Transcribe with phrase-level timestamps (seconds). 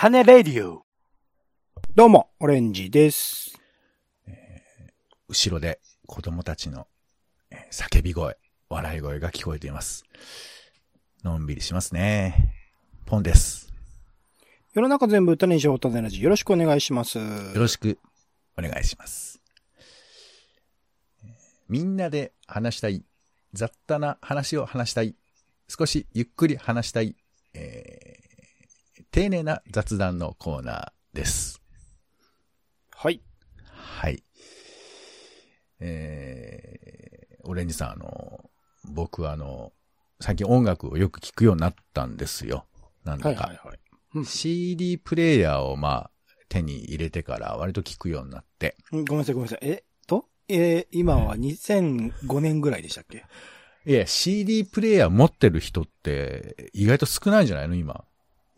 [0.00, 0.86] 種レディオ。
[1.94, 3.60] どうも、オレンジです。
[5.28, 6.86] 後ろで子供たちの
[7.50, 8.38] えー叫び声、
[8.70, 10.04] 笑い声が聞こえています。
[11.22, 12.54] のんびりしますね。
[13.04, 13.74] ポンです。
[14.72, 16.22] 世の中全部種にしよう、種ラジ。
[16.22, 17.18] よろしくお願いします。
[17.18, 17.24] よ
[17.56, 17.98] ろしく
[18.56, 19.38] お願いします。
[21.22, 21.30] えー
[21.68, 23.04] みんなで話したい、
[23.52, 25.14] 雑多な話を話したい、
[25.68, 27.16] 少しゆっくり話したい、
[27.52, 28.09] えー
[29.10, 31.60] 丁寧な雑談のコーナーです。
[32.94, 33.20] はい。
[33.72, 34.22] はい。
[35.80, 38.50] えー、オレンジさん、あの、
[38.84, 39.72] 僕あの、
[40.20, 42.66] 最近音楽をよく聞くようになったんですよ。
[43.04, 43.46] なんだか。
[43.46, 43.78] はいはいはい。
[44.14, 46.10] うん CD プレイヤーをまあ、
[46.48, 48.76] 手に入れてから割と聞くようになって。
[48.92, 49.68] うんごめんなさい、ごめんなさい。
[49.68, 50.26] えっと？
[50.48, 53.24] えー今は2005年ぐらいでしたっけ？
[53.86, 57.74] いや、CD プレイヤー持ってる人って意外と少ないんじゃないの？
[57.74, 58.04] 今。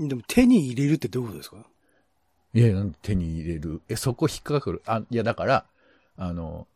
[0.09, 1.57] でも手に入れるってどういうことですか？
[2.55, 3.81] いや、なんで手に入れる？
[3.89, 4.83] え、そこ引っかかる。
[4.87, 5.67] あ、いや、だから、
[6.17, 6.67] あの、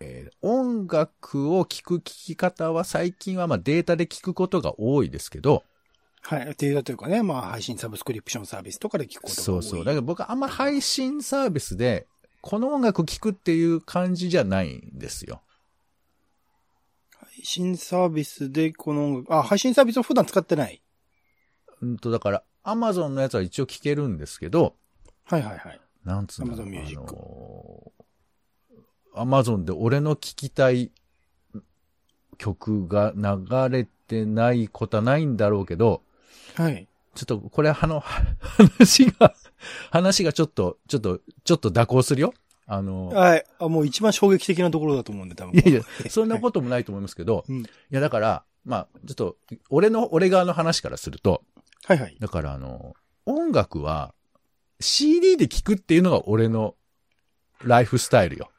[0.00, 5.62] えー音楽を聴く聴き方は最近はまあデータで聞くことが多いですけど、
[6.22, 6.50] はい。
[6.50, 9.44] っていうというかね、まあ配信サブスクリプションサービスとかで聞くことが多い。
[9.44, 9.84] そうそう。
[9.84, 12.06] だから僕はあんま配信サービスで、
[12.40, 15.40] この音楽聴くっていう感じじゃないんですよ。
[17.20, 20.82] 配信サービスでこの音楽、あ、配信サービスを普段使ってない。
[21.80, 24.74] うんと、だから、アマゾンのやつは一応聞けるんですけど、
[25.24, 25.80] はいはいはい。
[26.04, 27.02] なんつうの Amazon Music
[29.14, 30.90] アマゾンで俺の聴きたい
[32.38, 36.02] 曲が流れてないことはないんだろうけど、
[36.56, 36.88] はい。
[37.14, 39.34] ちょっとこれあの、話が、
[39.90, 42.32] 話がちょっと、ちょっと、ちょっと蛇行するよ。
[42.66, 43.44] あの、はい。
[43.58, 45.54] あ、もう一番衝撃的なところだと思うんで、多分。
[45.54, 49.36] いやいや、そんなこともないと思いますけど、うんいやだから、まあ、ちょっと、
[49.68, 51.42] 俺の、俺側の話からすると、
[51.86, 52.16] はいはい。
[52.20, 52.94] だからあの、
[53.26, 54.14] 音楽は
[54.80, 56.74] CD で聴くっていうのが俺の
[57.64, 58.50] ライフスタイルよ。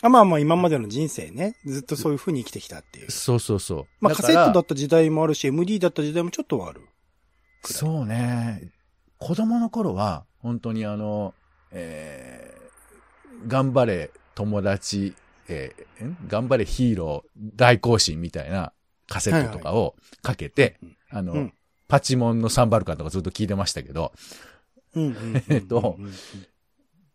[0.00, 3.10] あまあまあ今までの人生ね、ずっとそういう風に生きてきたっていう。
[3.10, 3.86] そうそうそう。
[4.00, 6.82] まあカセットだだった時代もあるし、MD だった時代もちょっとはある。
[7.64, 8.70] そうね。
[9.18, 11.34] 子供の頃は、本当にあの、
[11.72, 15.14] えー、頑張れ友達、
[15.48, 16.16] えーん？
[16.28, 18.72] 頑張れヒーロー大行進みたいな
[19.08, 21.52] カセットとかをかけて、うんあの、うん
[21.88, 24.12] パチモンのサンバルカンとかずっと聞いてましたけど。
[25.48, 25.98] えっと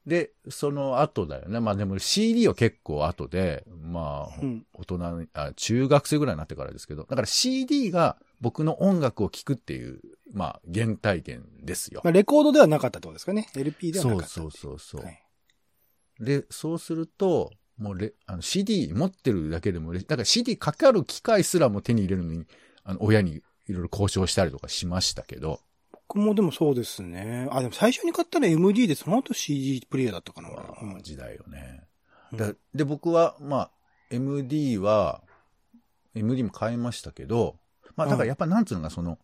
[0.05, 1.61] で、その後だよね。
[1.61, 10.01] まあでも CD は結構後で、まあ、うん大人にあ、中学生ぐらいになってからですけど、だから CD が僕の音楽を聴くっていう、
[10.33, 12.01] まあ、原体験ですよ。
[12.03, 13.47] まあレコードではなかったってことですかね。
[13.55, 14.27] LP ではなかった。
[14.27, 15.05] そうそうそうそう。
[15.05, 15.23] はい
[16.19, 20.07] で、そうすると、もうレあの CD 持ってるだけでも嬉しい。
[20.07, 22.45] だから CD かかる機械すらも手に入れるのに、
[22.83, 25.59] あの、親にいろいろ交渉したりとかしましたけど、
[25.91, 27.47] 僕もでもそうですね。
[27.51, 30.49] あ、でも最初に買ったのは MD で、その後 CD プレイヤーだったかな。
[30.49, 31.83] 俺うん時代よね。
[32.31, 33.71] うんだで、僕は、まあ、
[34.09, 35.21] MD は、
[36.15, 37.57] MD も買いましたけど、
[37.95, 39.17] まあ、だからやっぱなんつうのか、その、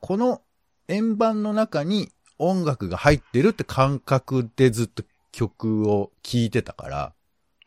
[0.00, 0.42] この
[0.88, 7.12] 円盤の中に音楽が入ってるって感覚でずっと曲を聴いてたから、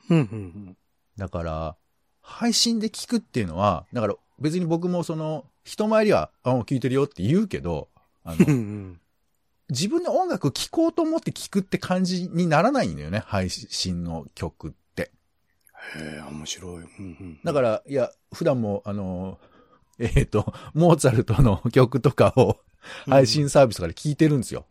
[0.10, 0.78] うんうん
[1.18, 1.76] だから、
[2.22, 7.90] 配信で聞くっていうのは、だから別に僕もその、人前には、あ、聞いてるよって言うけど、
[8.24, 8.40] あうん。
[8.40, 9.00] うんの、うん
[9.70, 15.12] 自分で音楽聴こうと思って聞くって感じにならないんだよね、配信の曲って。
[15.98, 16.78] へえ、面白い。
[16.78, 19.40] うんうんだから、いや、普段も、あの、
[20.00, 22.62] えっ、と、モーツァルトの曲とかを
[23.08, 24.66] 配信サービスとかで聞いてるんですよ。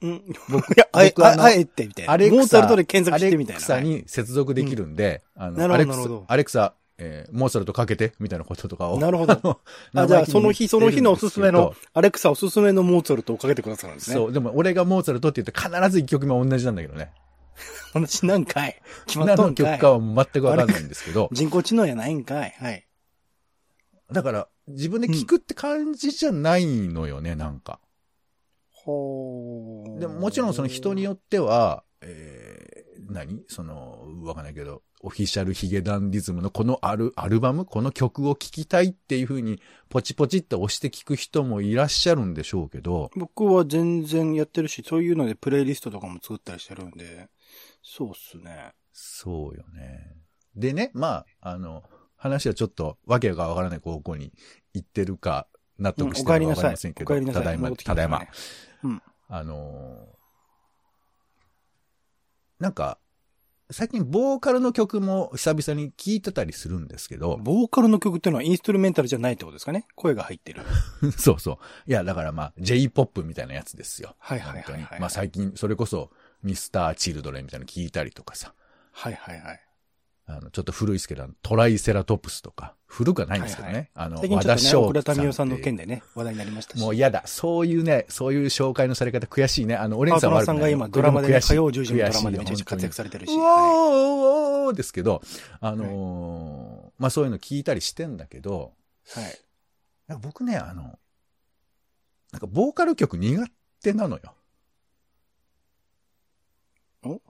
[0.00, 0.22] うん。
[0.48, 2.12] 僕いや、あえ、僕あのああえてみたいな。
[2.12, 3.58] アレクサ、モーツァルトで検索してみたいな。
[3.58, 8.98] アレクサに接続できるんで、あの、なるほどアレクサなるほど、アレクサ、えーモーツァルトかけて、みたいなこととかを。
[8.98, 9.60] なるほど。
[9.94, 14.16] あ、じゃあ、その日、その日のおすすめの、アレクサおすすめのモーツァルトをかけてくださるんですね。
[14.16, 17.12] そう、でも俺がモーツァルトって言って必ず一曲目は同じなんだけどね。
[17.92, 18.80] 話なんかい。
[19.06, 19.78] 決まっ何のとんかい。
[19.78, 22.54] 曲かは全くわかんないんですけど、人工知能やないんかい。
[22.58, 22.86] はい。
[24.12, 27.80] だから自分で聞くって感じじゃないのよね、なんか。
[28.70, 32.45] ほーでももちろんその人によっては、えー、
[33.16, 33.42] 何？
[33.48, 47.28] その、わかんないけど、オフィシャルヒゲダンディズムのこのアルアルバム、この曲を聴きたいっていう風に、ポチポチって押して聞く人もいらっしゃるんでしょうけど、僕は全然やってるし、そういうのでプレイリストとかも作ったりしてるんで、
[47.82, 48.72] そうっすね。
[48.92, 50.16] そうよね。
[50.54, 51.82] でね、まあ、あの、
[52.16, 54.32] 話はちょっとわけがわからない方向に
[54.74, 55.48] 行ってるか、
[55.78, 58.22] 納うん得してるかわかりませんけど、お帰りなさいただいま、ただいま。
[58.82, 59.02] うん。
[59.28, 60.16] あのー
[62.58, 62.98] なんか、
[63.70, 69.86] 最近ボーカルの曲も久々に聴いてたりするんですけど、ボーカルの曲っていうのはインストゥルメンタルじゃないってことですかね？
[69.96, 70.62] 声が入ってる。
[71.18, 71.58] そうそう。
[71.90, 74.14] いや、だからまあ、J-POP みたいなやつですよ。
[74.18, 76.10] はいはいはいはい本当にまあ最近、それこそ、
[76.44, 78.54] ミスター・チルドレンみたいなの聞いたりとかさ。
[78.92, 79.65] はいはいはい。
[80.28, 83.74] あの、ちょっと古いですけど、トライセラトプスとか、古くはないんですけどね。
[83.74, 86.80] はいはいあの、最近ちょっとね、翔奥田民生さんの件でね、話題になりましたし。
[86.80, 87.22] もう嫌だ。
[87.26, 89.76] そういうね、そういう紹介のされ方悔しいね。
[89.76, 93.32] あの、オレンジさんは悪くないさんが今ドラマでね、火曜10時のドラマでめちゃくちゃ活躍されてるし。
[93.32, 95.22] うおーはおーですけど、
[95.60, 98.72] あのーまあそういうの聞いたりしてんだけど、
[99.16, 99.20] い。
[99.20, 99.38] はい。
[100.08, 100.98] なんか僕ね、あの、
[102.32, 103.46] なんかボーカル曲苦
[103.82, 104.34] 手なのよ。
[107.04, 107.20] お？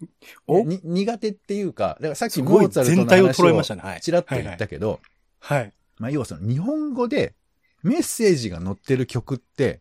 [0.00, 0.09] に
[0.46, 4.00] 苦手っていうか、だからさっきモーツァルトの全体を話を。
[4.00, 5.00] ちらっと言ったけど、
[5.38, 5.72] はい。
[5.98, 7.34] まあ要はその日本語で
[7.82, 9.80] メッセージが載ってる曲って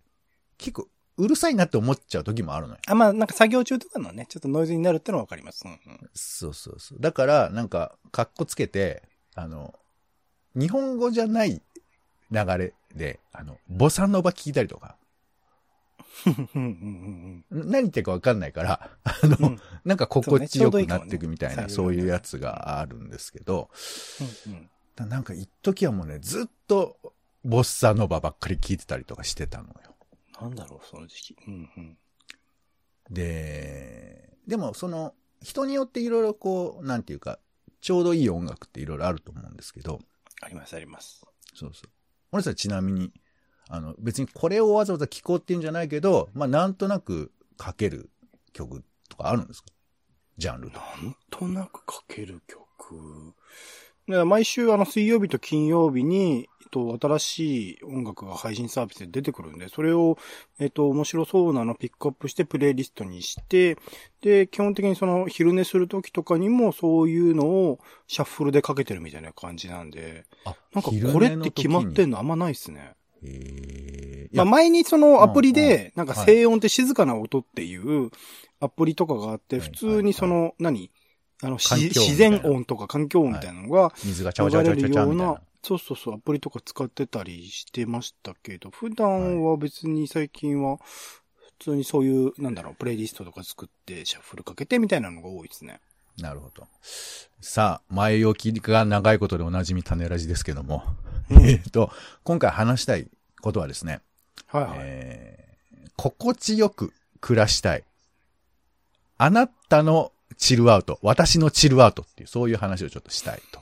[0.58, 0.88] 結構
[1.18, 2.80] うるさいなって思っちゃう時もあるのよ。
[2.88, 5.64] あ、まあ、なんか作業中とかのね、ちょっとノイズになるってのはわかります。
[5.66, 6.10] うんうん。
[6.14, 7.00] そうそうそう。
[7.02, 9.04] だからなんかカッコつけて、
[9.36, 9.74] あの、
[10.56, 11.62] 日本語じゃない
[12.32, 14.96] 流れで、あの、ボサノバ聞いたりとか、
[17.52, 19.46] 何言ってるかわかんないから、あの、うん。
[19.46, 23.70] うんなんか心地よくなっていくみたいな、そうねそういうやつがあるんですけど、
[24.46, 24.70] うんうん。
[24.96, 26.98] だなんか一時はもうね、ずっと
[27.44, 29.74] ボッサノバばっかり聞いてたりとかしてたのよ。
[30.42, 31.38] なんだろう、その時期。
[31.48, 31.98] うんうん。
[33.10, 37.40] で、でもその、人によっていろいろこう、なんていうか、
[37.82, 40.00] ちょうどいい音楽っていろいろあると思うんですけど、
[40.42, 41.26] あります、あります。
[41.54, 41.90] そうそう。
[42.32, 43.12] 俺さんちなみに、
[43.72, 47.32] あの、別にこれをわざわざ聴こうっていうんじゃないけど、まあなんとなく
[47.64, 48.10] 書ける
[48.52, 49.70] 曲とかあるんですか？
[50.38, 50.86] ジャンルとか。
[51.02, 53.36] なんとなくかける曲。
[54.08, 60.18] だから毎週あの水曜日と金曜日に、えっと、新しい音楽が配信サービスで出てくるんで、それを、
[60.58, 63.78] えっと、面白そうなのピックアップしてプレイリストにして、
[64.22, 72.96] で、基本的にその昼寝する時とかにもそういうのをシャッフルでかけてるみたいな感じなんで、あ、なんかこれって決まってんののあんまないっすね。
[73.24, 74.38] へー。
[74.38, 75.56] まあ前にそのアプリうん。
[75.56, 76.26] で、なんかはい。
[76.26, 78.12] 静音って静かな音っていう
[78.60, 79.70] アプリとかがあって、はい。
[79.70, 80.92] 普通にその、何？
[81.42, 95.80] あの、自然音とか環境音みたいなのが水がちゃわちゃ流わちゃわちゃうなわちゃみたいな。、そうそうそう、アプリとか使ってたりしてましたけど、普段は別に最近は、普通にそういう、なんだろう、プレイリストとか作って、シャッフルかけてみたいなのが多いですね。
[96.18, 96.68] なるほど。
[97.40, 101.92] さあ、前置きが長いことでおなじみ種ラジですけども、うんえっと、
[102.24, 103.08] 今回話したい
[103.42, 104.02] ことはですね、
[104.48, 104.78] はいはい。
[104.80, 105.40] えー
[106.02, 107.84] 心地よく暮らしたい。
[109.18, 113.60] あなたのチルアウト、私のチルアウトっていう、そういう話をちょっとしたいと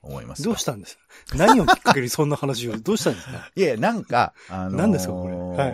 [0.00, 0.42] 思います。
[0.42, 0.96] どうしたんです？
[1.28, 3.50] か何をきっかけにそんな話を、 どうしたんですか？
[3.54, 5.34] いや、なんか、あのー何ですかこれ？
[5.36, 5.72] はい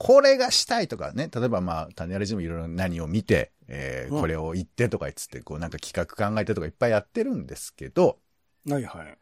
[0.00, 8.18] これがしたいとかね、例えばまあ、種ラジもいろいろ何を見て、えーうんこれを言ってとか言って、こうなんか企画考えてとかいっぱいやってるんですけど、
[8.66, 9.18] はいはい。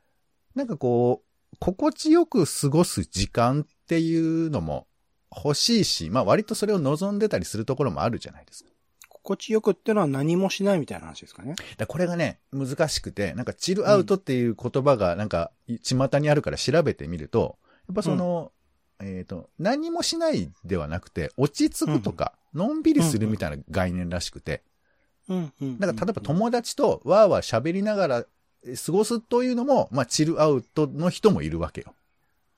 [0.56, 4.87] なんかこう、心地よく過ごす時間っていうのも
[5.31, 8.70] 欲しいし、まあ割とそれを望んでたりするところもあるじゃないですか。
[9.08, 11.56] 心地よくってのは何もしないみたいな話ですかね。
[11.76, 15.50] だこれがね、難しくて、なんかチルアウトっていう言葉がなんか、
[15.82, 18.52] 巷にあるから調べてみると、やっぱその、
[19.00, 24.62] えっ、と、何もしないではなくて、落ち着くとか、のんびりするみたいな概念らしくて、
[25.29, 25.79] うんうん。
[25.79, 28.25] だから例えば友達とわーわー喋りながら
[28.87, 31.94] 過ごすというのも、まあチルアウトの人もいるわけよ。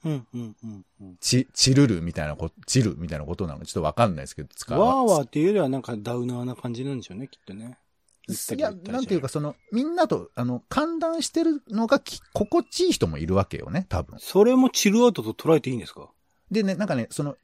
[0.05, 1.17] うんうんうんうん。
[1.21, 3.61] チ、チルるみたいなこと、チルみたいなことなの？
[3.61, 4.81] かちょっとわかんないですけど、使う。
[4.81, 7.79] わーわーっていうよりはなんかダウナーな感じなんでしょうね、きっとね。
[8.29, 14.19] いや、なんていうか、その、みんなと、あの、寒暖してるのがき心地いい人もいるわけよね、多分。
[14.19, 16.11] それもチルアウトと捉えていいんですか？
[16.51, 17.37] でね、なんかね、その、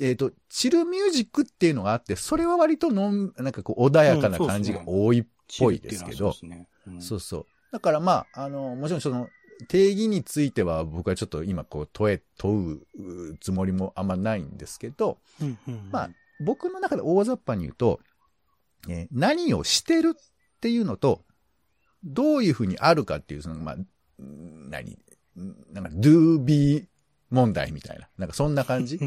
[0.00, 5.24] えっ、と、チルミュージックっていうのがあって、それは割とのん、なんかこう、穏やかな感じが多いっ
[5.60, 6.68] ぽいですけど、うのはそうね。
[7.00, 7.46] そうそう。
[7.72, 9.28] だからまあ、あの、もちろんその、
[9.68, 15.90] 定義については僕はちょっと今こう問え、問うつもりもあんまないんですけど、うんうんうん。
[15.90, 16.10] まあ、
[16.40, 18.00] 僕の中で大雑把に言うと、
[18.88, 20.20] えー何をしてるっ
[20.60, 21.24] ていうのと、
[22.04, 23.86] どういうふうにあるかっていう、その、まあ、ん
[24.68, 24.92] 何？
[24.92, 26.88] んなんか、do be
[27.30, 28.08] 問題みたいな。
[28.18, 28.98] なんかそんな感じ？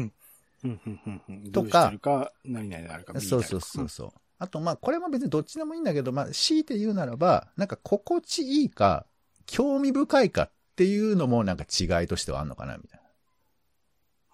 [1.52, 3.20] とかか、何々あるか。
[3.20, 4.12] そうそうそうそう。
[4.38, 9.06] あと、まあ、これも別にどっちでもいいんだけど、まあ、強いて言うならば、なんか心地いいか、
[9.46, 13.06] 興味深いかっていうのもなんか違いとしてはあるのかな、みたいな。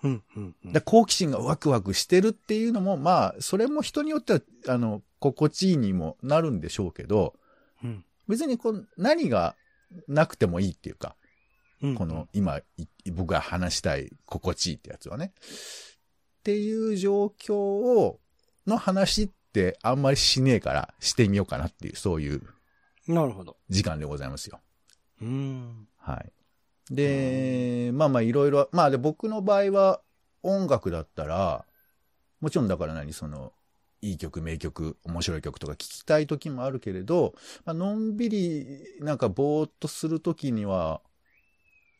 [0.04, 7.34] うんうんうんで好奇心がワクワクしてるっていうのも、まあ、それも人によっては、あの、心地いいにもなるんでしょうけど、
[7.84, 9.56] うん別にこう、何が
[10.08, 11.16] なくてもいいっていうか、
[11.82, 12.58] うんこの、今、
[13.04, 15.32] い僕が話したい心地いいってやつはね。
[15.36, 18.20] っていう状況を、
[18.66, 22.42] の話っってあんまりしねえからしてみようかなっていう、そういう
[23.06, 23.56] なるほど。
[23.68, 24.60] 時間でございますよ。
[25.20, 25.88] うーん。
[25.98, 26.16] は
[26.90, 26.94] い。
[26.94, 30.00] で、まあまあいろいろ、まあで僕の場合は
[30.42, 31.66] 音楽だったら、
[32.40, 33.52] もちろんだから何、その、
[34.00, 38.66] いい曲、名曲、面白い曲とか聞きたい時もあるけれど、まあのんびり
[39.00, 41.00] なんかぼーっとする時には、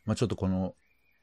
[0.05, 0.75] まあちょっとこの、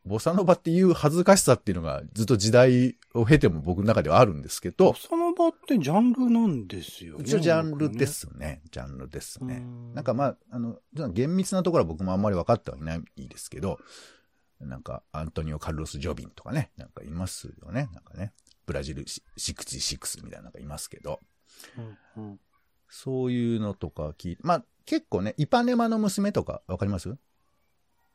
[0.06, 7.24] ボサノバっていう恥ずかしさっていうのがずっと時代を経ても僕の中ではあるんですけど、その場ってジャンルなんですよね。
[7.26, 8.62] 一応ジャンルですね。
[8.72, 9.56] ジャンルですね。
[9.58, 10.80] うんなんかまあ、あの、
[11.14, 13.80] 厳密なところは僕もあんまり分かってはいないですけど、
[14.60, 17.90] なんか、アントニオ・カルロス・ジョビンとかね、なんかいますよね。
[17.94, 18.34] なんかね、
[18.66, 21.20] ブラジル66みたいなのがいますけど、
[22.16, 22.40] うんうん
[22.92, 27.16] そういうのとか聞いて、まあ結構ね、イパネマの娘とか分かります？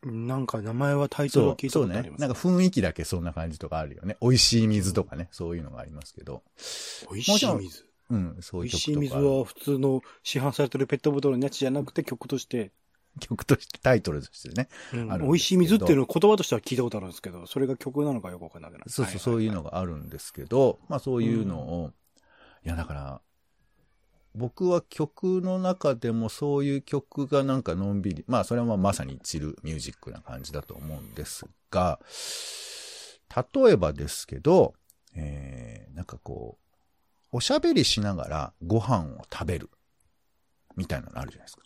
[0.05, 2.11] なんか名前はタイトルを聞いたそうねことあり。
[2.11, 2.21] ます。
[2.21, 4.17] なんか雰囲気だけそんな感じとかあるよね。
[4.21, 6.43] 美味しい水とかね、そういうのがありますけど。
[7.11, 7.85] 美味しい水？
[8.11, 9.15] うん、そう美いう味しい水。
[9.15, 12.73] は普通の市販されてるペットボトルのやつじゃなくて曲として、
[13.21, 14.69] 曲として、タイトルとしてね。
[14.93, 18.91] うん美味しい水っていうのを言葉としては聞いたことあるんですけど、それが曲なのかよくわかんなくなる。
[18.91, 19.71] そうそう、そういうのが。
[19.71, 21.93] があるんですけど、まあそういうのを、
[22.65, 23.21] いやだから、
[24.35, 32.01] 僕は曲の中でもそういう曲がなんかのんびり、まあそれはまさにチルミュージックな感じだと思うんですが、
[33.55, 34.75] 例えばですけど、
[35.15, 36.59] えー、なんかこ
[37.33, 39.71] う、おしゃべりしながらご飯を食べる、
[40.77, 41.63] みたいなのあるじゃないですか。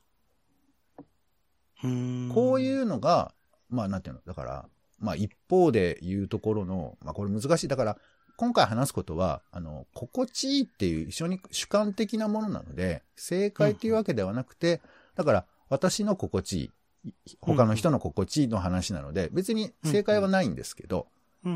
[1.84, 3.32] うんこういうのが、
[3.70, 7.68] まあなんていうの、だから、まあ一方で言うところの、まあこれ難しい。
[7.68, 7.98] だから、
[8.38, 14.80] 今回話すことは、あの、心地いいっていう非常に主観的なものなので、正解っていうわけではなくて、
[15.16, 16.70] だから私の心地
[17.02, 21.08] いい、他の人の心地いいの話なので、別に正解はないんですけど、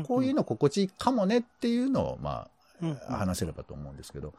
[0.05, 2.49] こういうの心地いいかもねっていうのを、ま
[2.81, 4.33] うんあ、話せればと思うんですけど、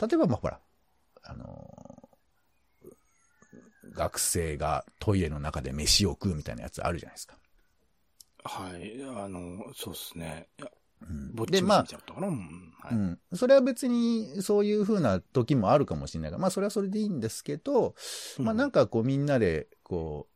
[0.00, 0.58] 例えばまあほら、
[1.22, 2.08] あの
[3.92, 7.36] 学生がトイレの中で飯を食うみたいなやつあるじゃないですか。
[8.44, 9.02] はい。
[9.04, 10.48] あの、そうですね。
[11.02, 11.34] うん。
[11.34, 11.86] ぼっちで、まあ。
[12.90, 13.18] うん。
[13.34, 17.94] それは別にそういう風な時もあるかもしれないが、まあそれはそれでいいんですけど、
[18.38, 20.34] まあなんかこうみんなでこう、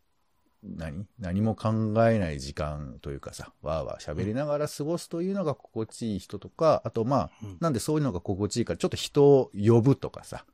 [0.65, 1.07] 何？
[1.19, 1.71] 何も考
[2.09, 7.57] えない時間というかさ、わーわー喋りながら過ごすというのが心地いい人とか、あとまあ、うん。
[7.61, 10.45] なんでそういうのが心地いいから、ちょっと人を呼ぶとかさ、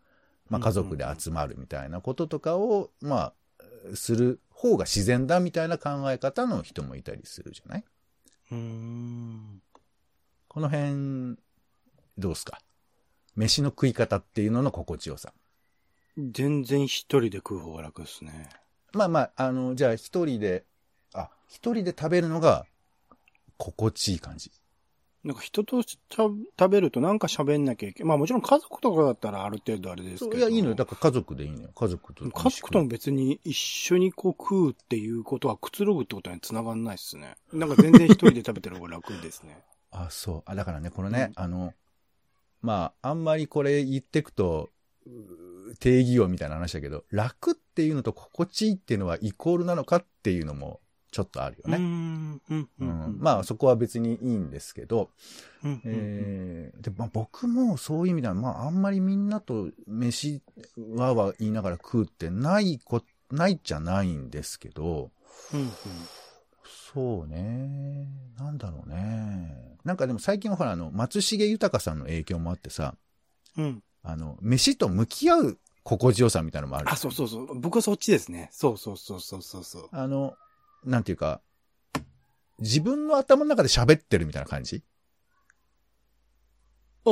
[0.48, 7.84] まあ家族で集まるみたいなこととかを、まあ、する方が自然だみたいな考え方の人もいたりするじゃない？
[8.52, 9.62] うーん。
[10.48, 11.36] この辺、
[12.16, 12.58] どうすか？
[13.36, 15.32] 飯の食い方っていうのの心地よさ。
[16.16, 18.48] 全然一人で食う方が楽ですね。
[18.92, 20.64] まあまあ、あの、じゃあ一人で、
[21.14, 22.66] あ、一人で食べるのが
[23.56, 24.50] 心地いい感じ。
[25.24, 30.38] なんか人としゃ食べるとなんか喋んなきゃいけまあもちろん家族とかだったらある程度あれですけど。
[30.38, 30.74] いや、いいのよ。
[30.74, 31.70] だから家族でいいのよ。
[31.74, 32.30] 家族と。
[32.30, 37.34] 家族とも別に一緒にこう食うっていうことはくつろぐってことに繋がんないっすね。
[37.52, 39.58] なんか全然一人で食べてる方が楽ですね。
[39.90, 40.42] あ、そう。
[40.46, 41.74] あ、だからね、このね、あの、
[42.60, 44.70] まあ、あんまりこれ言ってくと、
[45.80, 50.80] 定義用みたいな話だけど、楽っていうのと心地いいっていうのはイコールなのかっていうのも
[51.10, 51.78] ちょっとあるよね。
[51.78, 52.40] ん。
[52.50, 52.58] うん。
[52.58, 55.10] ううんん、まあ、そこは別にいいんですけど、
[55.62, 60.42] うんうんえーでまあ、僕もそういう意味では、まあ、あんまりみんなと飯
[60.76, 65.10] わーわー言いながら食うってないこ、ないじゃないんですけど、
[65.52, 65.70] うん
[66.92, 68.06] そうね。
[68.38, 69.76] なんだろうね。
[69.84, 72.94] なんかでも最近はほら、あの、松重豊さんの影響もあってさ、
[73.56, 73.64] うん。
[73.64, 73.82] うん。
[74.02, 76.88] あの、飯と向き合う心地よさみたいなのもある。
[76.90, 77.60] あ、そうそうそう。
[77.60, 78.48] 僕はそっちですね。
[78.52, 79.88] そうそうそうそうそうそう。
[79.92, 80.34] あの、
[80.84, 81.40] なんていうか、
[82.58, 84.82] 自分の頭の中で喋ってるみたいな感じ？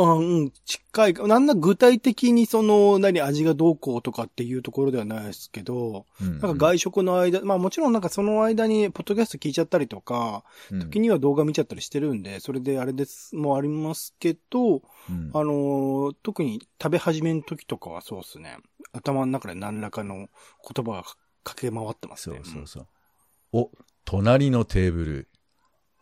[0.02, 1.14] うん、うん、近い。
[1.14, 18.58] なんだ具体的にその、何、味がどうこうとかっていうところではないですけど、うんなんか外食の間、まあもちろんなんかその間にポッドキャスト聞いちゃったりとか、うん時には動画見ちゃったりしてるんで、それであれです、もありますけど、うんあのー特に食べ始めの時とかはそうですね。
[18.92, 20.14] 頭の中で何らかの
[20.74, 21.04] 言葉が
[21.44, 22.40] 駆け回ってますそうね。
[22.44, 22.86] そうそう。
[23.52, 23.70] お、
[24.04, 25.28] 隣のテーブル、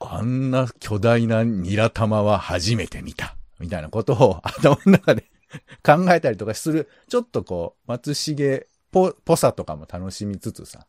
[0.00, 3.36] あんな巨大なニラ玉は初めて見た。
[3.64, 5.25] みたいなことを 頭の中で
[5.83, 10.87] 考えたりとかする、ちょっとこう、松重ぽ、ぽさとかも楽しみつつさ、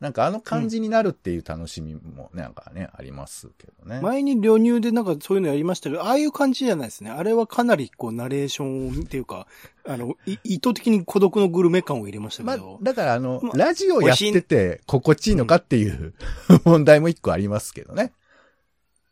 [0.00, 4.00] なんかあの感じになるっていう楽しみもなんかね、ありますけどね。
[4.02, 7.10] 前に旅入でなんかそういうのやりましたけど、ああいう感じじゃないですね。
[7.10, 9.46] あれはかなりこうナレーションっていうか、
[9.86, 16.12] あの、い意図的に孤独のグルメ感を入れましたまあけど。、だからあの、まあラジオやってて心地いいのかっていう
[16.64, 18.12] 問題も一個ありますけどね。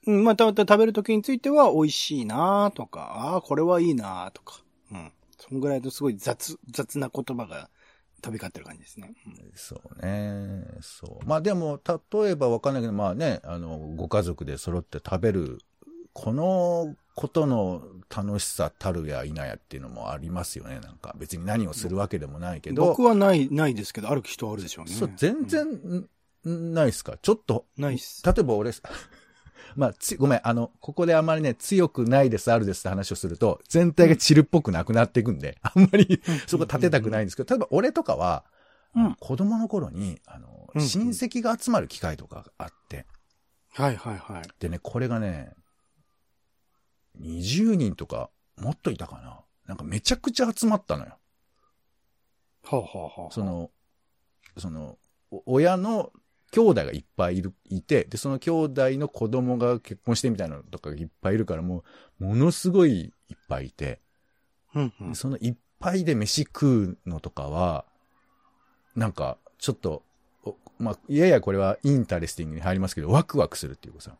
[0.06, 4.60] うん、まあ、た食べる時については美味しいなとか、ああ、これはいいなとか。
[4.92, 5.12] うん。
[5.38, 7.68] そんぐらいのすごい雑、雑な言葉が
[8.22, 9.14] 飛び交ってる感じですね。
[9.26, 10.64] うんそうね。
[10.80, 11.26] そう。
[11.26, 15.58] まあでも、例えばわかんないけど、まあね、あの、ご家族で揃って食べる、
[16.12, 20.80] このことの楽しさたるや否やっていうのもありますよね。
[20.80, 22.86] なんか別に何をするわけでもないけど。
[22.86, 24.92] 僕はない、ないですけど、ある人はあるでしょうね。
[24.92, 25.66] そう、全然、
[26.46, 27.18] んないっすか？
[27.20, 28.22] ちょっと、うんないっす。
[28.24, 28.70] 例えば俺、
[29.76, 38.44] まあ、つ、ごめん、あの、ここであまりね、強くないです、あるですって話をすると、全体がチルっぽくなくなっていくんで、 あんまりそこ立てたくないんですけど、例えば俺とかは、
[38.94, 43.06] うん子供の頃に、あの、うん親戚が集まる機会とかがあって、
[43.72, 44.42] はいはいはい。
[44.60, 45.54] でね、これがね、
[47.20, 49.40] 20人とか、もっといたかな。
[49.66, 51.18] なんかめちゃくちゃ集まったのよ。
[52.64, 53.70] はあ、はあはあ、そ、の、
[54.58, 54.98] その、
[55.30, 56.12] お親の
[56.54, 61.82] 兄弟がいっぱいいる、いて、で、その兄弟の子供が結婚してみたいなのとかがいっぱいいるから、も
[62.20, 63.98] う、ものすごいいっぱいいて、
[64.72, 65.14] うんうんで。
[65.16, 67.84] そのいっぱいで飯食うのとかは、
[68.94, 70.04] なんか、ちょっと、
[70.44, 74.16] おまあ、いややこれは interesting に入りますけど、ワクワクするっていうかさ、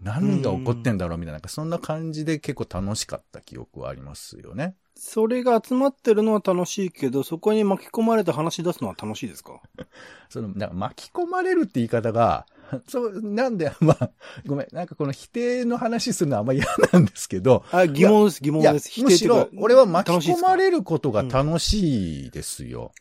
[0.00, 4.76] 何が起こってんだろうみたいな、なんかそんな感じで結構楽しかった記憶はありますよね。
[5.02, 9.60] それが集まってるのは楽しいけど、そこに巻き込まれて話し出すのは楽しいですか？
[10.28, 12.44] その、なんか巻き込まれるって言い方が、
[12.86, 14.10] そう、なんで、 まあ、
[14.46, 19.02] ごめん、なんかこの否定の話するのはあんま嫌なんですけど、あ、疑問です、疑問です。
[19.02, 22.92] むしろ、俺は巻き込まれることが楽しいですよ。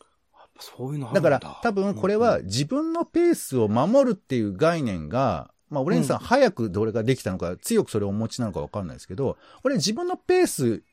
[0.62, 1.30] そういうのあるんだ。
[1.30, 6.24] だから、多分これは自分のペースを守るっていう概念が、まあ、オレンジさんうん。
[6.24, 10.84] 早くどれができたのか、強くそれをお持ちなのかわかんないですけど、俺自分のペース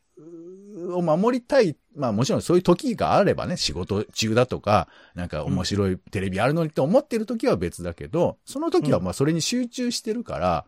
[0.92, 1.76] を守りたい。
[1.94, 10.66] まあもちろんそういう時があればね、仕事中だとか、なんか面白いテレビあるのにって思ってる時は別だけど、その時はまあそれに集中してるから、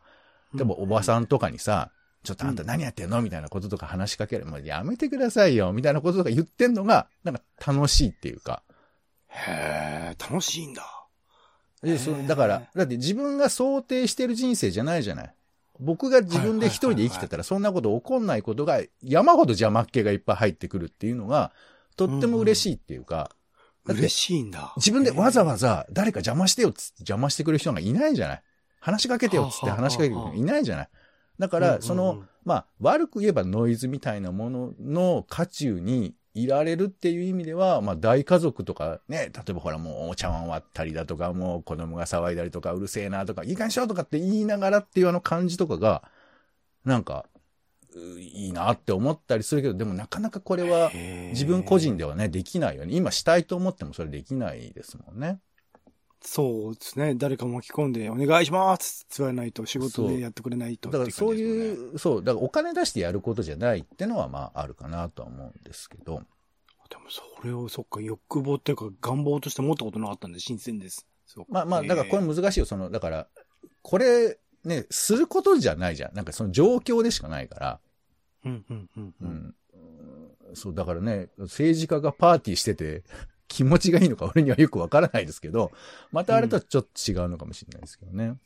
[0.55, 1.91] でもおばさんとかにさ、
[2.25, 3.23] ちょっとあんた何やってんの？
[3.23, 4.47] みたいなこととか話しかける。
[4.47, 8.63] もうやめてくださいよみたいなこととか言ってんのが、なんか楽しいっていうか。
[9.29, 10.83] へえ、楽しいんだ。
[11.83, 15.35] で、そのだから、だって自分が想定してる人生じゃないじゃない。
[15.81, 21.53] 僕が自分で一人で生きてたら、そんなこと起こんないことが、山ほど邪魔っ気がいっぱい入ってくるっていうのが、
[21.97, 23.31] とっても嬉しいっていうか、
[23.85, 24.73] 嬉しいんだ。
[24.77, 25.87] 自分でわざわざ。
[25.87, 28.43] ざ誰か邪魔してよっつって邪魔してくれる人がいないじゃない。
[28.81, 30.89] 話しかけてよっつって話しかけてくれる人がいないじゃない。
[31.39, 46.03] だから、その、まあ、悪く言えばノイズみたいなものの渦中にいられるっていう意味では、まあ、大家族とかね、例えばほらもうお茶碗割ったりだとか、もう子供が騒いだりとか、うるせえなとか、いい加減しろとかって言いながらっていうあの感じとかが、
[46.85, 47.27] なんか、
[47.95, 50.91] ういいなって思ったりするけど、でもなかなかこれは
[51.31, 52.95] 自分個人ではね、できないよね。
[52.95, 55.41] 今したいと思ってもそれできないですもんね。
[56.21, 57.15] そうですね。
[57.15, 61.37] 誰か巻き込んで、お願いしますって言われないと仕事でやってくれないとだからそうう。
[61.37, 66.23] いう、そう、だからお金出してやることじゃないってのはまああるかなとは思うんですけど。
[66.91, 71.07] でもそれを、そっか、欲望っていうか願望として持ったことなかったんで新鮮です。
[71.27, 72.67] そうまあまあ、だからこれ難しいよ。
[72.67, 73.29] その、だから、
[73.83, 76.15] これ、ね、することじゃないじゃん。
[76.15, 77.81] なんかその状況でしかないから。
[78.45, 79.29] うん、うん、うん、ううん。
[79.29, 79.55] ん。
[80.55, 83.03] そう、だからね、政治家がパーティーしてて、
[83.49, 85.73] 気持ちがいいのか俺にはよくわからないですけど、
[86.13, 88.37] またあれとはちょっと違うのかもしれないですけどね。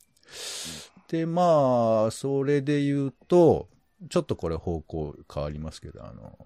[1.08, 3.68] で、まあ、それで言うと、
[4.08, 6.38] ちょっとこれ方向変わりますけど、あの、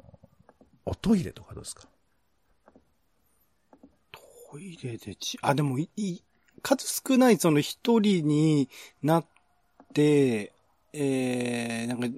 [0.84, 1.86] おトイレとかどうですか？
[4.50, 6.22] トイレでち、あ、でもい、い
[6.62, 8.68] 数少ないその一人に
[9.02, 9.26] なっ
[9.94, 10.52] て、
[10.92, 12.08] えー、なんか、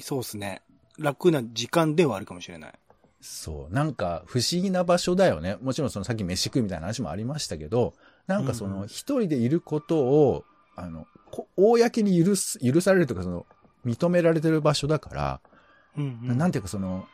[0.00, 0.62] そうですね。
[0.98, 2.72] 楽な時間ではあるかもしれない。
[3.26, 3.74] そう。
[3.74, 5.56] なんか不思議な場所だよね。
[5.62, 7.94] もちろんそのさっき飯食いみたいな話もありましたけど、
[8.26, 10.44] なんかそうんうの一人でいることを、
[10.76, 13.46] あの、こ公に許す、許されるとかその、
[13.86, 15.40] 認められてる場所だから、
[15.96, 16.38] うん、うん。
[16.38, 17.06] なんていうかその、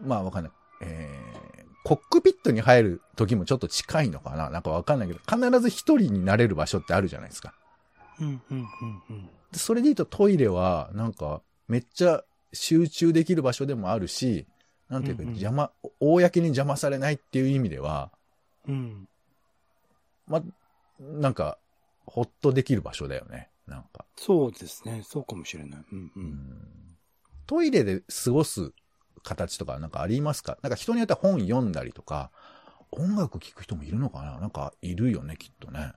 [0.00, 0.52] まあわかんない。
[0.80, 7.52] えー、コックピットに入る時もちょっと近いのかななんかわかんないけど、必ず一人になれる場所ってあるじゃないですか。
[8.18, 8.66] うん、うん、うん、
[9.10, 9.26] うん。
[9.52, 14.46] でそれで言うとトイレは、なんか、めっちゃ集中できる場所でもあるし、
[14.88, 15.70] なんていうか、うんうん邪魔、
[16.00, 18.10] 公に邪魔されないっていう意味では、
[18.68, 19.08] うん。
[20.26, 20.42] ま、
[21.00, 21.58] なんか、
[22.06, 23.48] ほっとできる場所だよね。
[23.66, 24.04] なんか。
[24.16, 25.02] そうですね。
[25.04, 25.84] そうかもしれない。
[25.90, 26.10] うん、う。
[26.16, 26.68] うんん
[27.46, 28.72] トイレで過ごす
[29.22, 30.56] 形とかなんかありますか？
[30.62, 32.30] なんか人によっては本読んだりとか、
[32.90, 34.38] 音楽聴く人もいるのかな？
[34.38, 35.92] なんかいるよね、きっとね。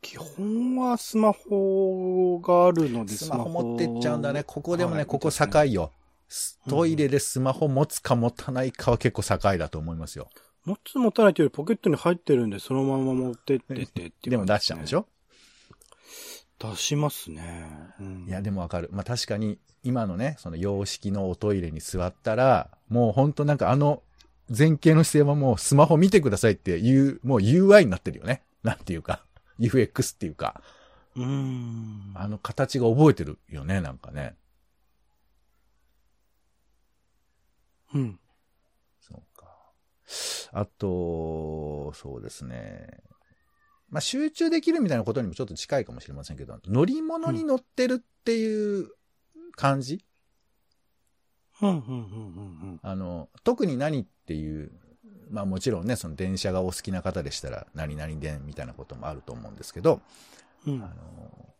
[0.00, 4.42] 基本はスマホがあるので、スマホ持ってっちゃうんだね。
[4.44, 5.92] ここでもね、はいここ境よ。
[6.34, 10.28] すトイレでスマホ持つか持たないかは結構境だと思いますよ。
[10.64, 15.06] 持つ持たないというよりポケットに入ってるんで、そのまま持ってってってっていうでも出しちゃうんでしょ？
[16.58, 17.68] 出しますね。
[18.00, 18.88] うんいや、でもわかる。
[18.92, 24.02] まあ確かに、今のね、その洋式のおトイレに座ったら、もうほんとなんかあの
[24.48, 28.42] 前傾の姿勢はもうスマホ見てくださいっていう、もう UI になってるよね。
[28.62, 29.24] なんていうか、
[29.58, 30.62] UX っていうか、
[31.16, 32.12] うーん。
[32.14, 34.34] あの形が覚えてるよね、なんかね。
[37.94, 38.18] うん。
[39.00, 39.46] そうか。
[40.52, 43.02] あと、そうですね。
[43.88, 48.88] まあ集中できるみたいなことにもちょっと近いかもしれませんけど、乗り物に乗ってるっていう
[49.52, 50.04] 感じ、
[51.62, 51.90] うん、うん、うん、う
[52.74, 52.80] ん。
[52.82, 54.72] あの、特に何っていう、
[55.30, 60.00] まあもちろんね、その電車がお好きな方でしたら、何々電みたいなこともあると思うんですけど、
[60.66, 60.82] うん。
[60.82, 61.54] あの、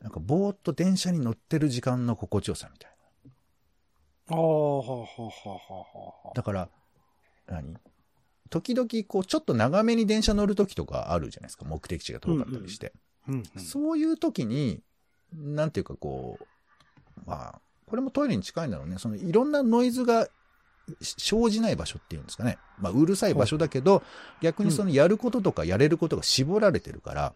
[0.00, 2.87] なんかぼーっと電車に乗ってる時間の心地よさみたい
[4.30, 5.60] ああ、はあ、はあ、は
[6.24, 6.34] あ、は。
[6.34, 6.68] だから、
[7.46, 7.76] 何？
[8.50, 11.64] 時々こう、ちょっと長めに電車乗る時とかあるじゃないですか。
[11.66, 12.92] 目的地が遠かったりして。
[13.28, 13.60] うん、うん。
[13.60, 14.80] そういう時に、
[15.34, 18.98] なんていうかこう、まあ、これもトイレに近いんだろうね。
[18.98, 20.28] そのいろんなノイズが
[21.02, 22.56] し生じない場所っていうんですかね。
[22.78, 24.02] まあ、うるさい場所だけど、
[24.40, 27.34] 逆にそのやることとかやれることが絞られてるから、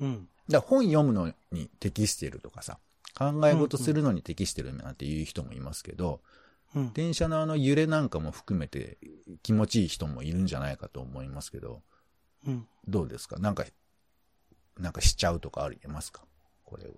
[0.00, 0.28] うん。
[0.48, 2.78] だから本読むのに適してるとかさ、
[3.14, 6.20] 考え事するのに適してるなんていう人もいますけど、
[6.74, 6.92] うん。
[6.94, 8.98] 電車のあの揺れなんかも含めて
[9.42, 11.82] 気持ちいい人もいるんじゃないかと思いますけど、
[12.46, 12.66] うん。
[12.88, 13.38] どうですか？
[13.38, 13.64] なんか、
[14.78, 16.22] なんかしちゃうとかありますか？
[16.64, 16.94] これを。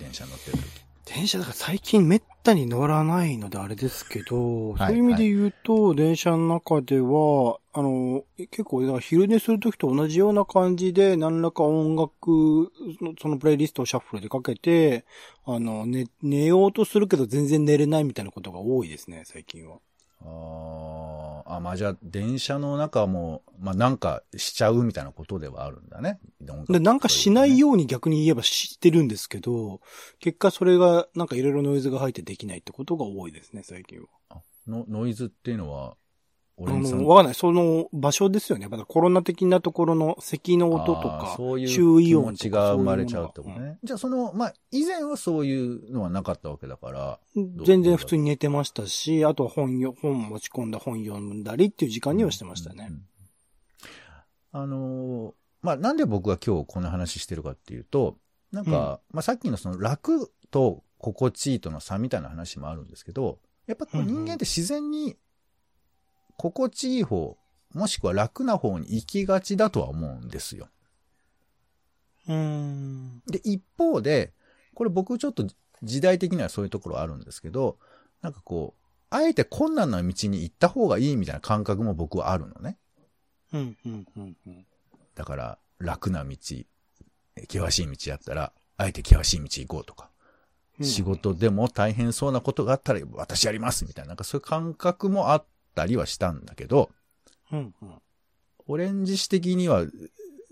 [0.00, 0.87] 電車乗ってる時。
[1.14, 15.04] 電車だから最近めったに乗らないのであれですけど、はいそういう意味で言うと、電車の中では、あの、結構、昼寝するときと同じような感じで、何らか音楽の、そのプレイリストをシャッフルでかけて、
[15.46, 19.78] あの、寝、寝ようとするけど全然寝れないみたいなことが多いですね、最近は。
[20.20, 21.17] あー
[21.50, 26.18] あ、まあじゃあ電車の中も、まあなんかしちゃうみたいなことではあるんだね。
[26.68, 27.68] で、なんかしないよ。
[27.68, 29.80] ように逆に言えば知ってるんですけど、
[30.20, 34.06] 結果それが、なんかいろいろノイズが入ってできないってことが多いですね、最近は。
[34.30, 35.96] あのノイズっていうのは、
[36.58, 37.34] あオレンジさんの、わかんない。
[37.34, 38.68] その場所ですよね。
[38.68, 43.78] まだコロナ的なところの咳の音とか、そういう周囲音とか気持ちが生まれちゃうってことね。
[43.82, 47.18] じゃあその、まあ以前はそういうのはなかったわけだから、
[47.64, 52.94] 全然普通に寝てましたし、あとは本よ、本持ち込んだ本読んだりっていう時間にはしてましたねうん。
[52.94, 53.02] うん
[54.50, 58.16] あのーまあ、なんで僕が今日この話してるかっていうと、
[58.52, 65.16] なんか、まあ、さっきのその楽と心地いいとの差みたいな話もあるんですけど、やっぱ人間って自然に
[66.38, 67.36] 心地いい方、
[67.74, 70.68] もしくは楽な方に行きがちだとは思うんですよ。
[72.28, 73.22] うーん。
[73.26, 74.32] で、一方で、
[74.74, 75.44] これ僕ちょっと
[75.82, 77.76] 時代的にはそういうところあるんですけど、
[78.22, 82.78] なんかこう、あえて困難な道に行った方がいいみたいな感覚も僕はあるのね。
[83.52, 84.66] うん、うん、うん、うん。
[85.16, 95.44] だから、楽な道、険しい道やったら、あえて険しい道行こうとか、うん仕事でも大変そうなことがあったら、私やりますみたいな、なんかそういう感覚もあっ
[95.78, 96.90] たりはしたんだけど、
[97.52, 98.02] うん、うん。
[98.66, 99.86] オレンジ氏的には、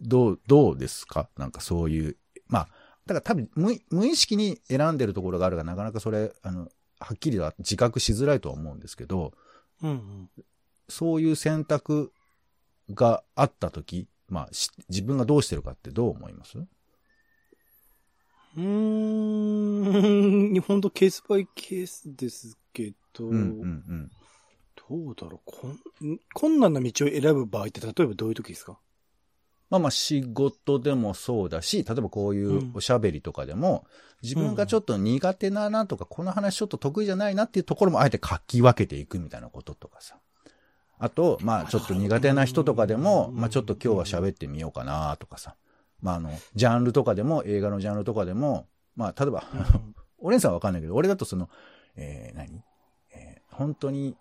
[0.01, 1.29] どう、どうですか？
[1.37, 2.17] なんかそういう、
[2.49, 2.69] まあ、
[3.07, 9.33] だから多分無、無意識に選んでるところがあるが、なかなかそれ、あの、はっきりは自覚しづらいとは思うんですけど、
[9.83, 10.31] うん、うん。
[10.89, 12.12] そういう選択
[12.91, 16.59] があったとき、まあ、し自分がどうしてるかってどう思います？
[16.59, 18.62] うー
[20.51, 23.45] ん、日 本とケースバイケースですけど、うんうんう
[23.95, 24.11] ん。
[24.88, 25.79] どうだろうこん、
[26.35, 28.79] 困難な道を選ぶ場合って例えばどういう時ですか？
[29.68, 33.85] まあまあ仕事でもそうだし、例えばこういうおしゃべりとかでも、
[34.22, 40.18] 自分がちょっと苦手だなとか、この話ちょっと得意じゃないなっていうところもあえて書き分けていくみたいなこととかさ。
[40.99, 45.57] あと、まあちょっと苦手な人とかでも、まあちょっと今日は喋ってみようかなとかさ。
[46.01, 49.42] まああの、ジャンルとかでも、映画のジャンルとかでも、まあ例えば、
[50.18, 51.51] オレンさんはわかんないけど、俺だとその、
[51.96, 52.62] えー、何？
[53.12, 54.14] えー本当に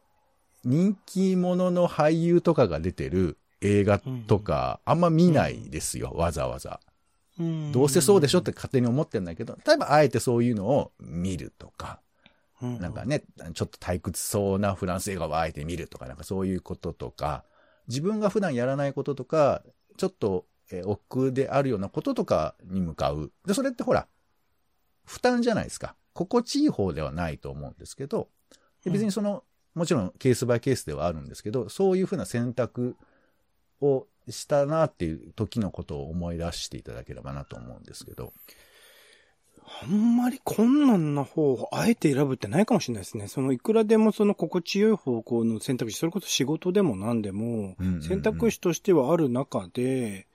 [0.66, 6.80] 人気者の俳優とかが出てる映画とか、あんま見ないですよ、わざわざ。
[7.72, 12.00] どうせそうでしょって勝手に思ってんだけど、例えばあえてそういうのを見るとか、
[12.62, 13.24] うん、なんかね、
[13.54, 17.44] ちょっと退屈そうなフランス映画をあえて見るとか、なんかそういうこととか、
[17.88, 19.62] 自分が普段やらないこととか、
[19.98, 23.32] ちょっと、えー億劫であるようなこととかに向かう。
[23.46, 24.08] で、それってほら、
[25.06, 25.96] 負担じゃないですか。
[26.14, 28.30] 心地いい方ではないと思うんですけど、
[28.84, 29.44] で別にその、
[29.76, 32.96] もちろんケースバイケースではあるんですけど、そういうふうな選択
[33.82, 38.34] をしたなっていう時のことを思い出していただければなと思うんですけど。
[39.82, 43.28] あんまり困難な方をあえて選ぶってないかもしれないですね。
[43.28, 50.28] そのいくらでもその心地よい方向の選択肢、それこそ仕事でも何でも選択肢としてはある中で、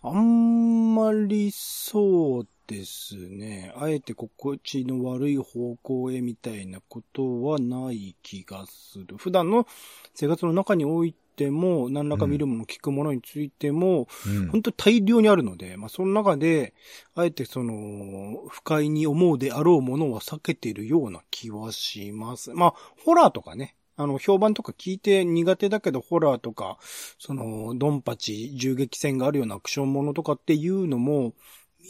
[0.00, 9.16] あんまりそうですね、あえて心地の悪い方向へみたいなことはない気がする。
[9.16, 9.66] 普段の
[10.14, 16.74] 生活の中においても、何らか見るもの、聞くものについても、うん本当に大量にあるので、まあその中で、
[17.14, 22.52] あえてその、不快に思うであろうものは避けているような気はします。
[22.52, 26.78] まあ、ホラーとかね、あの、評判とか聞いて苦手だけど、ホラーとか、
[27.18, 31.32] その、ドンパチ、銃撃戦があるようなアクションものとかっていうのも、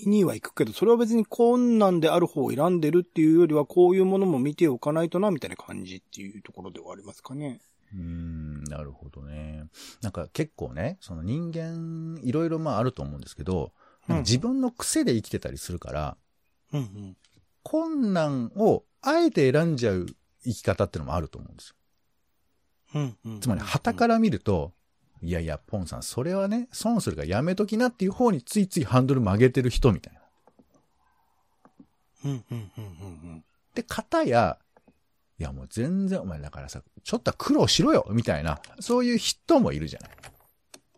[0.07, 7.61] 見には行くけど、それは別に困難である方を選んでるっていうよりは、こういうものも見ておかないとな、みたいな感じっていうところではありますかね。
[7.95, 9.65] うーん、なるほどね。
[10.03, 13.73] なんか結構ね、その人間、いろいろまああると思うんですけど、
[14.07, 16.17] なんか自分の癖で生きてたりするから、
[16.73, 17.17] うんうん。
[17.63, 20.07] 困難をあえて選んじゃう
[20.45, 21.75] 生き方ってのもあると思うんですよ。
[22.95, 23.41] うんうん。
[23.41, 24.73] つまり、旗から見ると、
[25.22, 30.20] いやいや、ポンさん、それはね、損するからやめときなっていう方についついハンドル曲げてる人みたいな。
[32.24, 34.59] うんうんうんうんで、方や、
[35.38, 40.11] いやもう全然、お前だからさ、ちょっとは苦労しろよみたいな、そういう人もいるじゃない。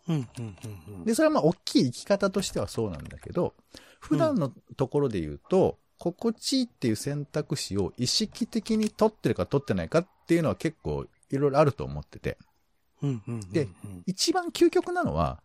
[0.09, 0.17] うん。
[0.17, 0.57] うんうん
[0.89, 1.05] うんうん。
[1.05, 3.55] で、それはまあ、大きい生き方としてはそうなんだけど、
[4.01, 12.39] 普段のところで言うと、心地いいっていう選択肢を意識的に取ってるか取ってないかっていうのは結構いろいろあると思ってて、
[13.03, 13.53] うんうんうんうん。
[13.53, 13.69] で
[14.07, 15.43] 一番究極なのは、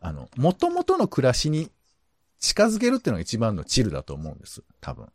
[0.00, 1.70] あの、元々の暮らしに
[2.38, 4.62] 近づけるっていうのが一番のチルだと思うんです。
[4.80, 5.08] 多分。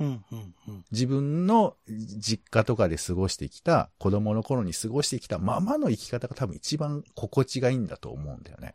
[0.00, 0.84] うんうんうん。
[0.90, 8.74] 自分の実家とかで過ごしてきた、子供の頃に過ごしてきたままの生き方が多分一番心地がいいんだと思うんだよね。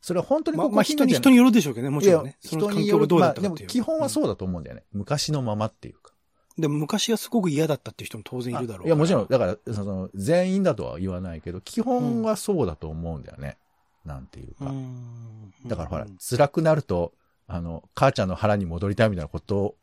[0.00, 2.38] それは本当にまあ、まあ、人に、心地いいんじゃ人によるでしょうけどね、もちろんね。
[2.40, 3.48] 人による環境がどうだまあで。
[3.48, 4.84] も基本はうそうだと思うんだよね。
[4.92, 6.12] 昔のままっていうか。
[6.58, 6.60] ん。
[6.62, 9.28] でも昔はすごく嫌だったっていう人も当然いるだろういや、もちろん、。
[9.28, 13.56] だから、その、全員だとは言わないけど、基本はそうだと思うんだよね。
[14.04, 14.66] なんていうか。
[14.66, 17.12] うんだからほら、辛くなると、
[17.46, 19.76] あの、母ちゃんの腹に戻りたいみたいなことを、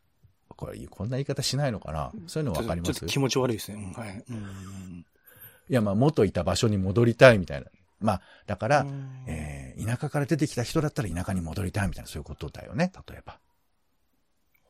[0.49, 2.93] これ、こんな言い方しないのかなそういうのわかります？
[2.93, 3.93] ちょっと気持ち悪いですね。
[3.95, 4.23] うんはい。
[4.29, 5.05] うん
[5.69, 7.67] いや、まあ、元いた場所に戻りたいみたいな。
[7.99, 13.39] まあ、だから、うんえー、田舎から出てきた人だったら田舎に戻りたいみたいな、そういうことだよね、例えば。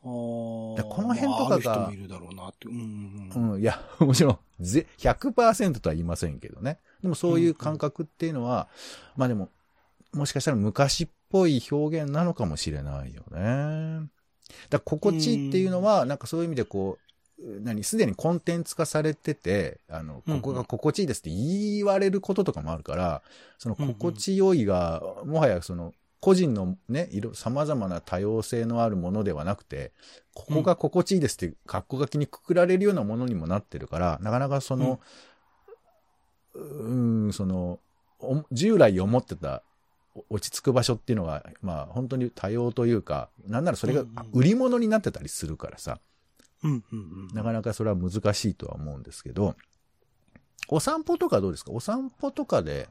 [0.04, 2.68] この辺とかがまあある人もいるだろうなって。
[2.68, 6.80] うんうんうん、いや、 もちろん、ぜ、100%とは言いませんけどね。
[7.02, 8.68] でもそういう感覚っていうのは、
[9.16, 9.50] まあでも、
[10.12, 14.10] もしかしたら昔っぽい表現なのかもしれないよね。
[14.70, 17.04] だから心地いいっていうのは、なんかそういう意味でこう、
[17.62, 23.22] 何、すでにコンテンツ化されてて、あの、ここが心地いいですって言われることとかもあるから、
[23.58, 29.92] その心地よいが、もはやその、個人のね、いろ、様々な多様性のあるものではなくて、
[30.34, 35.02] ここが心地いいですって、格好書きにくくられるようなものにもなってるから、なかなかその、
[36.54, 37.82] うーん、その、
[38.22, 39.64] お従来思ってた
[40.16, 46.00] お落ち着く場所っていうのが、まあ本当に多様というか、なんならそれが売り物になってたりするからさ、
[46.64, 47.36] うんうんうん。
[47.36, 49.58] なかなかそれは難しいとは思うんですけど、
[50.70, 51.72] お散歩とかどうですか？
[51.74, 52.88] お散歩とかで、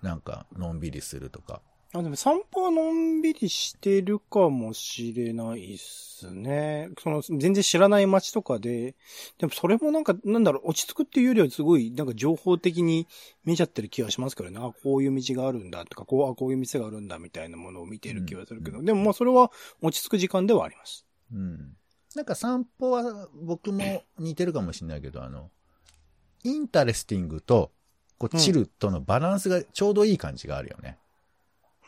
[0.00, 1.60] なんか、のんびりするとか。
[1.94, 6.88] あでも散歩はのんびりしてるかもしれないっすね。
[7.02, 8.94] その、全然知らない街とかで、
[9.38, 13.06] でもそれもなんか、なんだろう、落ち着くっていうよりはすごい、なんか情報的に
[13.44, 14.58] 見ちゃってる気がしますからね。
[14.58, 19.50] あ、こういう道があるんだとか、こう、あ、こういう店があるんだみたいなものを見てる気はするけど、うんでもまあそれは
[19.82, 21.04] 落ち着く時間ではあります。
[21.30, 21.76] うん。
[22.14, 25.50] なんか散歩は僕も似てるかもしれないけど、あの、
[26.42, 27.70] interesting と、
[28.16, 30.98] こう、チルとのバランスがちょうどいい感じがあるよね。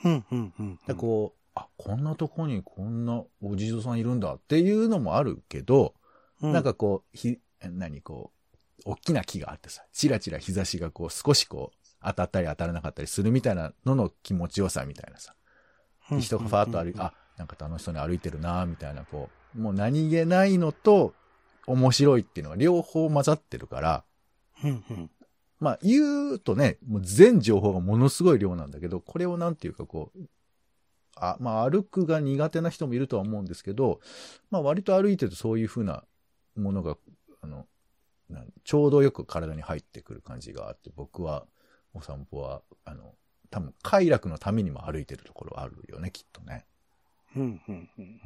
[0.04, 0.78] うん、うん、うん。
[0.86, 5.94] でこう、あ、こんなとこにこんなお地蔵さんいるんだっていうのもあるけど、
[6.42, 15.34] うなん、かこう、ひ、何こう、大きな木があってさ、チラチラ日差しがこう少しこう、当たったり当たらなかったりするみたいなのの気持ちよさみたいなさ。
[16.10, 21.14] うん人がファーッと歩いて、うんあ、なんか楽しそうに歩いてるなみたいな、こう、もう何気ないのと、
[21.66, 24.04] 面白いっていうのが両方混ざってるから、
[24.62, 25.10] うん、うん。
[25.64, 30.18] まあ言うとね、もう全情報がものすごい量なんだけど、これをなんていうかこう、
[31.16, 34.00] あ、まあ歩くが苦手な人もいるとは思うんですけど、
[34.50, 36.04] まあ割と歩いてるとそういうふうな
[36.54, 36.98] ものが、
[37.40, 37.64] あの、
[38.64, 41.46] ちょうどよく体に入ってくる感じがあって、僕は
[41.94, 43.14] お散歩は、あの、
[43.50, 46.66] 多分快楽のためにも歩いてるところあるよね、きっとね。
[47.34, 48.20] うん、うん、うん。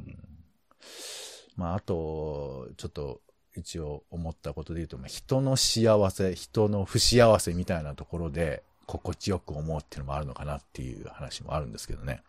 [1.55, 3.21] まああと、ちょっと
[3.59, 12.23] 一応思ったことで言うと、まあ、人の幸せ、人の不幸せみたいなところで、心地よく思うっていうのもあるのかなっていう話もあるんですけどね。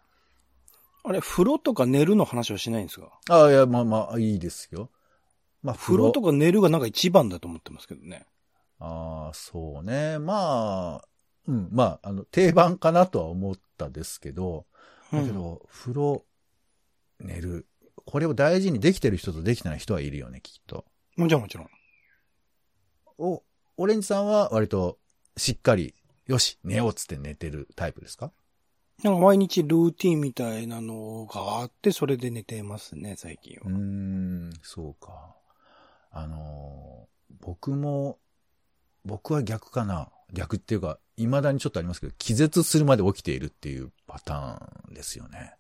[1.04, 3.18] あれ、風呂とか寝るの話はしないんですか？
[3.30, 4.90] ああ、いや、まあまあ、いいですよ。
[5.64, 8.26] まあ、風呂とか寝るがなんか一番だと思ってますけどね。
[8.80, 10.20] ああ、そうね。
[10.20, 11.08] まあ、
[11.48, 14.66] うん、まあ、あの、定番かなとは思ったですけど、
[15.12, 16.26] だけど、風呂、
[17.20, 17.66] 寝る。
[18.06, 20.86] これを大事にできてる人とできてない人はいるよね、きっと。
[21.20, 21.70] もちろんもちろん。
[23.18, 23.44] お、
[23.76, 24.98] オレンジさんは割と
[25.36, 25.94] しっかり、
[26.28, 28.32] よし、寝ようっつって寝てるタイプですか？
[29.04, 33.64] なんか毎日ルーティンみたいなのがあって、それで寝てますね、最近は。
[33.66, 35.36] うーん、そうか。
[36.12, 38.18] あのー僕も、
[39.06, 40.10] 僕は逆かな。
[40.34, 45.56] 逆っていうか、未だにちょっとありますけど、気絶するまで起きているっていうパターンですよね。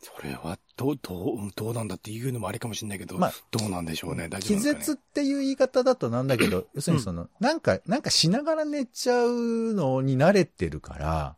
[0.00, 4.62] それは、どう、どう、どうなんだっていうのもありかもしれないけど、まあどうなんでしょうね、大丈夫ね。
[4.62, 11.36] 絶っていう言い方だとなんだけど、 要するにその、なんか、なんかしながら寝ちゃうのに慣れてるから、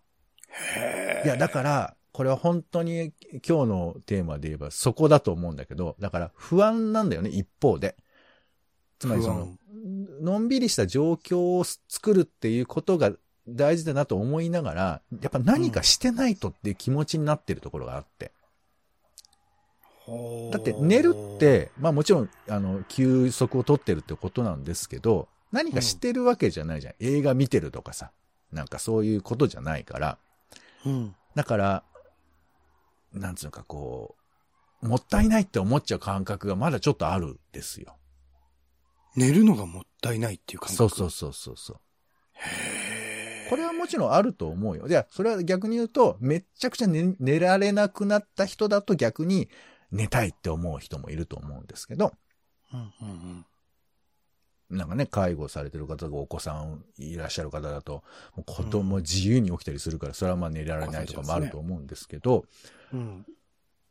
[1.24, 3.12] いや、だから、これは本当に
[3.46, 7.96] 今日のテーマで言えばそこだと思うんだけど、だから不安なんだよね、一方で。
[8.98, 9.56] つまりその
[10.20, 13.12] のんびりした状況を作るっていうことが
[13.48, 18.32] 大事だなと思いながら、やっぱ何かしてないとっていう気持ちになってるところがあって。
[20.52, 26.94] だって寝るっ、て、まあもちろん、あの、休息を取ってるってことなんですけど、何かしてるわけじゃないじゃん。
[27.00, 28.12] 映画見てるとかさ。
[28.52, 30.18] なんかそういうことじゃないから。
[30.84, 31.14] うん。
[31.34, 31.84] だから、
[33.12, 34.16] なんつうのかこ
[34.82, 37.96] う、もったいないって思っちゃう感覚がまだちょっとあるんですよ。
[39.16, 40.76] 寝るのがもったいないっていう感覚？
[40.76, 41.80] そうそうそうそうそう。
[42.34, 44.86] へーこれはもちろんあると思うよ。
[44.86, 49.48] いや、それは逆に言うと、めっちゃくちゃ寝寝られなくなった人だと逆に
[49.92, 52.12] 寝たいって思う人もいると思うんですけど、
[52.72, 53.46] うんうんうん。
[54.70, 58.04] なんかね、介護されてる方がお子さんいらっしゃる方だと、
[58.36, 62.44] もう子供自由に起きたりするから、それはまあ寝られないとかもあると思うんですけど、
[62.92, 63.26] うん。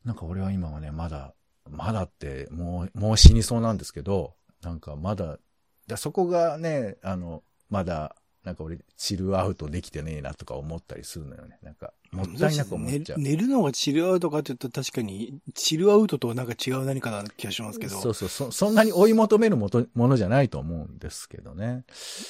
[0.04, 1.34] なんか俺は今はね、まだ、
[1.68, 5.38] まだって、もう、もう死にそうなんですけど、なんかまだ、
[5.86, 11.58] だそこがね、あの、まだ、なんか俺、チルアウトできてねえなとか思ったりするのよね。
[11.62, 13.18] なんか、もったいなく思っちゃう。
[13.18, 18.00] 寝寝るのがチルアウトかって言ったら確かに、チルアウトとはなんか違う何かな気がしますけど。
[18.00, 21.84] そうそうそ、そんなに追い求めるもとものじゃないと思うんですけどね。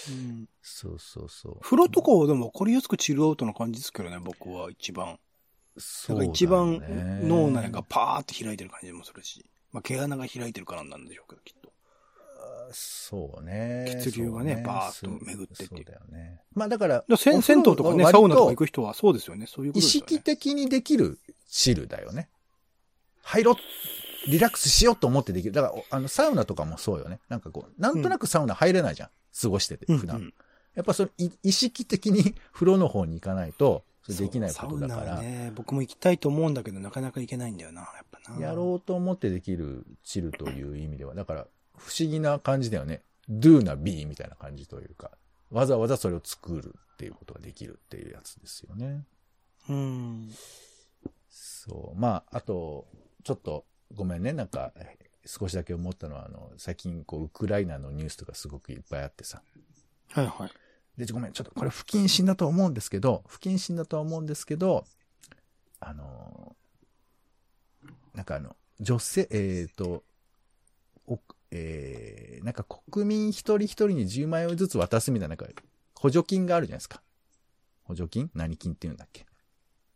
[0.09, 1.59] うんそうそうそう。
[1.61, 5.19] 風呂とかはでも分かりやすくチルアウトな感じですけどね、僕は一番。
[5.79, 6.83] そうね一番
[7.23, 9.47] 脳内がパーって開いてる感じもするし。
[9.73, 11.60] まあ、毛穴が開いてるからなんでしょうけど、きっと。
[12.73, 14.01] そうね。
[14.03, 16.41] 血流がねそうバーッと巡ってってそうだよね。
[16.55, 19.47] まあだから、だから銭湯とかね、サウナとか行く人はそうですよね。
[19.47, 19.91] そういうことね。
[19.91, 22.29] 識的にできるチルだよね。
[23.23, 23.57] 入ろう、
[24.31, 25.53] リラックスしようと思ってできる。
[25.53, 27.21] だから、おあの、サウナとかもそうよね。
[27.29, 29.11] なんかこう、なんとなくサウナ入れないじゃん。
[29.41, 30.17] 過ごしてて、普段。
[30.17, 30.35] うんうん
[30.75, 38.41] やっぱそれ、い意識的に 風呂の方に行かないと、それできないことだかそうサウナね、僕も行きたいと思うんだけど、なかなか行けないんだよな、やっぱな。
[38.41, 41.47] やろうと思ってできるチルという意味では、だから、
[41.81, 43.03] 不思議な感じだよね。
[43.29, 45.11] do な be みたいな感じというか、
[45.51, 49.05] わざわざそれを作るっていうことができるっていうやつですよね。
[49.69, 49.73] う。
[49.73, 50.31] うん。
[51.29, 51.99] そう。
[51.99, 52.87] まあ、あと、
[53.25, 53.65] ちょっと、
[53.95, 54.33] ごめんね。
[54.33, 59.43] なんか、え少しだけ思ったのは、あの、最近、こう、ウクライナのニュースとかすごくいっぱいあってさ。
[60.11, 60.51] はいはい。
[60.97, 64.85] で、ごめん、ちょっとこれ不謹慎だと思うんですけど、不謹慎だとは思うんですけど、
[65.79, 66.57] あの、
[68.15, 70.05] なんかあの、女性、えっ、と、
[71.07, 71.19] お
[71.53, 75.47] えー、なんか国民一人一人に10万円ずつ渡すみたいな、なんか、
[75.95, 77.03] 補助金があるじゃないですか。
[77.85, 78.31] 補助金？
[78.35, 79.27] 何金って言うんだっけ？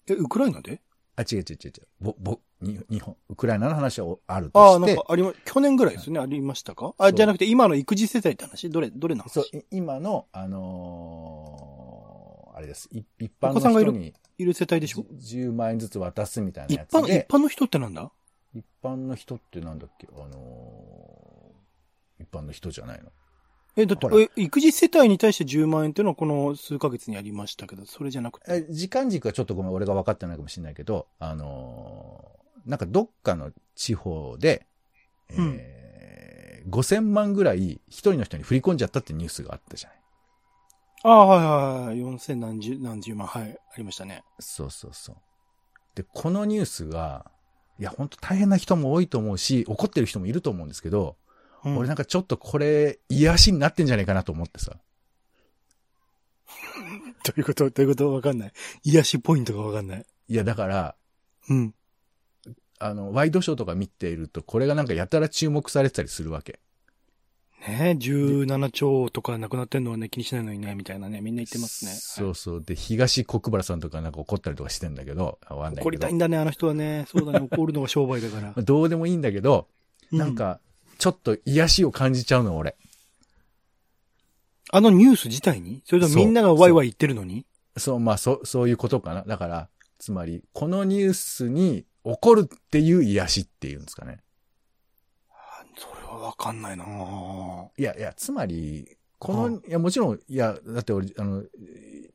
[0.09, 0.81] え、ウクライナで？
[1.17, 1.73] あ、違う違う違う違う。
[2.01, 6.93] ぼ、ぼ、に日本、ウクライナの話はあるああ、なんとして、かありま、去年ぐらいですよね、ありましたか？
[6.99, 8.69] あ、じゃなくて今の育児世帯って話？
[8.71, 9.31] どれ、どれの話？
[9.35, 12.89] そう、い今の、あのーあれです。
[12.93, 15.05] い一般お子さんがいるの人にいる世帯でしょ？
[15.17, 18.13] じ10万円ずつ渡すみたいな一般、一やつで、般の人ってなんだ？
[18.55, 20.07] 一般の人ってなんだっけ？
[20.17, 20.84] あの
[22.35, 23.11] 般の人じゃないの？
[23.77, 28.47] え、だってえ育児世帯に対して10万円っていうのはこの数ヶ月にありましたけど、それじゃなくて。
[28.49, 34.67] え時間軸はちょっとごめん、俺が分かってないかもしれないけど、あのーなんかどっかの地方で、
[35.31, 39.99] えー5000万ぐらい一人の人に振り込んじゃったってニュースがあったじゃない？
[41.03, 41.99] ああ、はいはいはい。
[41.99, 43.51] 4000何十、何十万、はい。
[43.53, 44.23] ありましたね。
[44.41, 45.17] そうそうそう。
[45.95, 47.31] で、このニュースが、
[47.79, 51.17] いや、本当大変な人も多いと思うし、怒ってる人もいると思うんですけど、
[51.65, 54.77] うん俺なんかちょっとこれ、癒しになってんじゃないかなと思ってさ。
[57.25, 57.71] どういうこと？
[57.71, 58.13] どういうこと？
[58.13, 58.53] わかんない。
[58.83, 60.07] 癒しポイントがわかんない。
[60.29, 60.95] いや、だから、
[61.49, 61.75] うん。
[62.79, 66.61] あの、ワイドショーとか見ていると、これがなんかやたら注目されてたりするわけ。
[67.67, 71.93] ねえ、17兆とかなくなってんのはね、気にしないのにね、みたいなね、みんな言ってますね。
[71.93, 72.63] そうそう。
[72.63, 75.81] で、東国原さんとかなんか怒ったりとかしてんだけど、わかんないけど。
[75.83, 77.07] 怒りたいんだね、あの人はね。
[77.09, 78.63] そうだね、怒るのが商売だから まあ。
[78.63, 79.69] どうでもいいんだけど、
[80.13, 80.61] なんか、
[81.05, 82.77] ちょっと癒しを感じちゃうの、俺。
[84.71, 85.83] あのニュース自体に？
[85.85, 87.45] それともみんながワイワイ言ってるのに？
[87.77, 89.23] そう、まあ、そ、そういうことかな。
[89.23, 94.21] だから、つまり、このニュースに起こるっていう癒しっていうんですかね。
[95.77, 101.43] それはわかんないなぁいやいや、つまり、この、うんいや、もちろん、いや、だって俺、あの、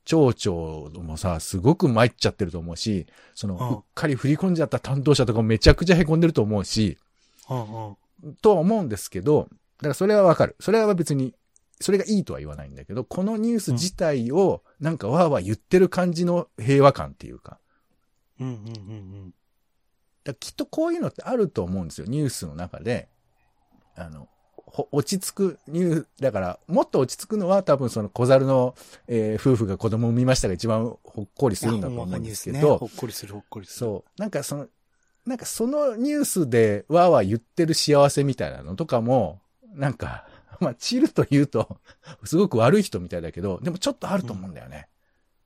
[0.03, 6.97] 町長もさ、すごく参っちゃってると思うし、その、うんうっかり振り込んじゃった担当者とかもめちゃくちゃ凹んでると思うし、
[7.51, 7.95] うんうん。
[8.41, 9.47] とは思うんですけど、
[9.77, 10.55] だからそれはわかる。
[10.59, 11.33] それは別に、
[11.79, 17.59] それがいいとは言わないんだけど、このニュース自体を、なんかわーわー言ってる感じの平和感っていうか、
[18.39, 18.55] うんうんう
[18.93, 19.33] ん
[20.23, 22.07] だからきっとこういうのってあると思うんですよ。
[22.07, 23.07] ニュースの中で。
[23.95, 28.75] あの、ほ落ち着くニュー、だから、もっと落ち着くのは多分その小猿の、
[29.07, 33.79] えー夫婦が子供を産みましたが一番ほっこりするんだと思うんですけど、ほっこりするほっこりする。
[33.79, 34.21] そう。
[34.21, 34.67] なんかその、
[35.29, 39.39] なんかそのニュースでわーわー言ってる幸せみたいなのとかも、
[39.75, 40.27] なんか、
[40.59, 41.79] まあ、チルと言うと、
[42.25, 44.89] すごく悪い人みたいだけど、でもちょっとあると思うんだよね。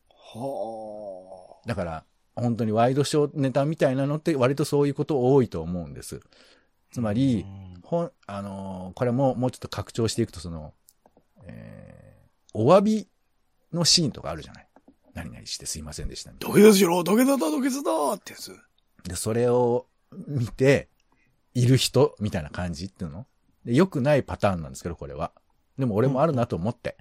[0.09, 6.21] はだから、本当にワイドショーネタみたいなのって割とそういうこと多いと思うんです。
[6.93, 7.45] つまり、
[7.83, 10.73] ほん、あのーこれももうちょっと拡張していくと、その、
[11.43, 13.07] えー、お詫び
[13.73, 14.67] のシーンとかあるじゃない。
[15.13, 18.57] 何々してすいませんでしたみたいな土下座しろ土下座だ土下座だってやつ。
[19.03, 19.87] で、それを
[20.27, 20.89] 見て、
[21.55, 23.27] いる人みたいな感じっていうの？
[23.63, 25.31] で、良くないパターンなんですけど、これは。
[25.77, 26.97] でも俺もあるなと思って。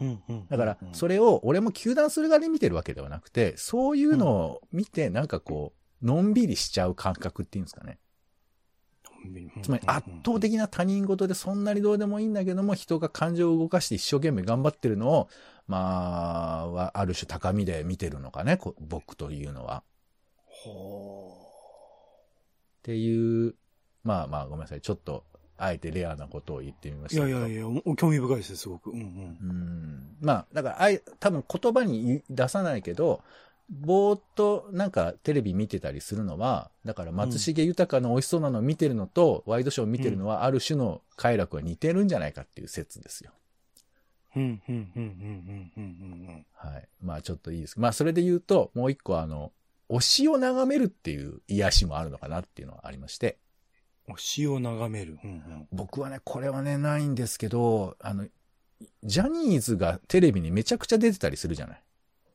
[0.00, 0.46] うんうん。
[0.48, 7.98] だから、それ、れを俺も球団する側で見てるわけではなくて、そういうのを見て、なんかこう、のんびりしちゃう感覚っていうんですかね。
[9.62, 15.28] つまり圧倒的な他人事でそんなにどうでもいいんだけども、人が感情を動かして一生懸命頑張ってるのを、
[15.66, 19.84] まあ、はある種高みで見てるのかね、こ僕というのは。
[20.64, 21.30] ほ
[22.78, 23.54] っていう、
[24.02, 24.80] まあまあごめんなさい。
[24.80, 25.24] ちょっと、
[25.56, 27.40] あえてレアなことを言ってみましいたけど。
[27.40, 28.90] やいやいや、お興味深いですよ、すごく。
[28.90, 29.38] うんうん。
[29.40, 30.16] うん。
[30.20, 33.22] まあ、だから、あい、多分言葉に出さないけど、
[33.70, 43.30] ぼーっとなんかテレビ見てたりするのは、だから松重豊の美味しそうなのを見てるのと、ワイドショーを見てるのは、ある種の快楽が似てるんじゃないかっていう説ですよ。
[44.36, 45.86] うん、うん、うん、うん、うん、う
[46.32, 46.88] ん、はい。
[47.00, 47.80] まあちょっといいです。
[47.80, 49.52] まあそれで言うと、もう一個あの、
[49.88, 53.38] 推しを眺めるっていう癒しもあるのかなっていうのはありまして、
[54.08, 54.14] うん。
[54.14, 55.18] 推しを眺める。
[55.22, 55.68] うん、うん。
[55.72, 58.26] 僕はね、これはね、ないんですけど、あの、
[59.02, 61.82] ジャニーズがテレビにめちゃくちゃ出てたりするじゃない。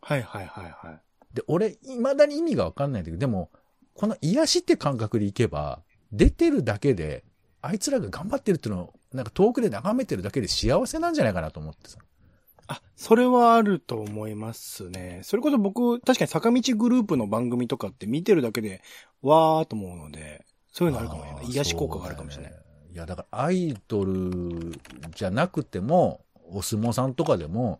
[0.01, 1.01] はいはいはいはい。
[1.33, 3.51] で、俺、未だに意味がわかんないんだけど、でも、
[3.93, 5.81] この癒しって感覚でいけば、
[6.11, 7.23] 出てるだけで、
[7.61, 11.99] あいつらが頑張ってるっていうのを、なんか遠くで眺めてるだけで幸せなんじゃないかなと思ってさ。
[12.69, 15.21] あ、それはあると思いますね。
[15.23, 18.81] それこそ僕、確かに坂道グループの番組とかって見てるだけで、
[19.23, 21.45] わーと思うので、そういうのあるかもしれない。
[21.47, 22.51] 癒し効果があるかもしれない。
[22.51, 22.57] ね
[22.93, 24.79] いや、だからアイドル
[25.15, 27.79] じゃなくても、お相撲さんとかでも、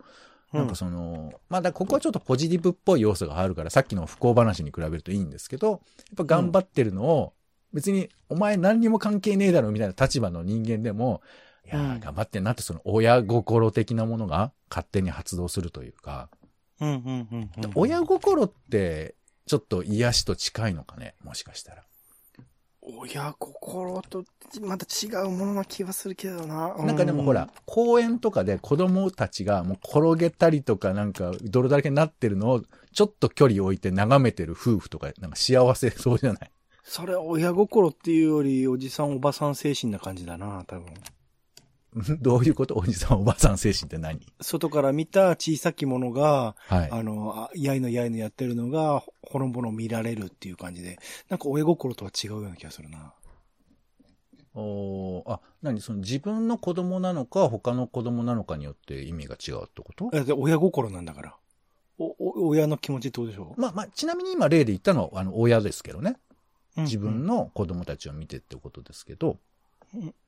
[0.51, 5.79] なんかその、まあだからここはちょっとポジティブっぽい要素があるから、さっきの不幸話に比べるといいんですけど、やっ
[6.17, 7.33] ぱ頑張ってるのを、
[7.73, 11.21] 別にお前何にも関係ねえだろみたいな立場の人間でも、
[11.72, 16.30] いや頑張ってんなってその親心的なものが勝手に発動するというか、
[16.82, 16.95] うん、うん、
[17.32, 17.72] うんうん。
[17.76, 19.15] 親心って
[19.47, 21.84] ちょっと癒しと近いのかね、もしかしたら。
[22.82, 24.24] 親心と
[24.61, 26.76] また違うものな気がするけどな。
[26.76, 32.63] なんかでもほら、公園とかで子供たちがもう転げたりとかなんか泥だらけになってるのを
[32.93, 36.51] ちょっと距離置いて眺めてる夫婦とかなんか幸せそうじゃない？
[36.84, 40.91] それは親心っていうより、おじさんおばさん精神な感じだな、多分。
[42.21, 42.75] どういうこと？
[42.75, 44.19] おじさんおばさん精神って何？
[44.41, 46.89] 外から見た小さきものが、はい。
[46.91, 53.13] あの、あやいのやいのやってるのが、ほほのぼの見られるっていう感じで、なんか親心とは違うような気がするな。
[54.53, 55.81] おーあ、何？
[55.81, 60.09] その自分の子供なのか他の子供なのかによって意味が違うってこと？
[60.13, 61.35] えで親心なんだから。
[61.97, 63.55] お、お、親の気持ちってことでしょ？
[63.57, 66.11] まあまあ、ちなみに今例で言ったのはあの親ですけどね。
[66.11, 66.19] うん
[66.83, 69.37] 自分の子供たちを見てってことですけど、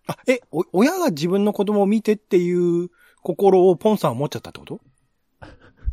[0.07, 2.89] あ、え、お、親が自分の子供を見てっていう
[3.21, 4.81] 心をポンさんは持っちゃったってこと？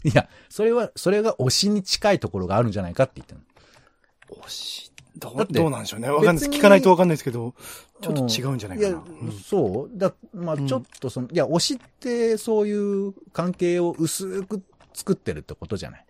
[0.04, 4.44] いや、それは、それが推しに近いところがあるんじゃないかって言ってるの。
[4.44, 6.08] おし、どう、だってどうなんでしょうね。
[6.08, 6.50] わかんないです。
[6.50, 7.54] 聞かないとわかんないですけど、
[8.00, 8.88] ちょっと違うんじゃないかな。
[8.88, 9.02] いや、
[9.44, 14.62] そうだ、まあうんちょっとその、いや、推しってそういう関係を薄く
[14.94, 16.06] 作ってるってことじゃない？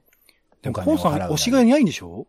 [0.60, 2.26] でも、ポンさん推しがいないんでしょ？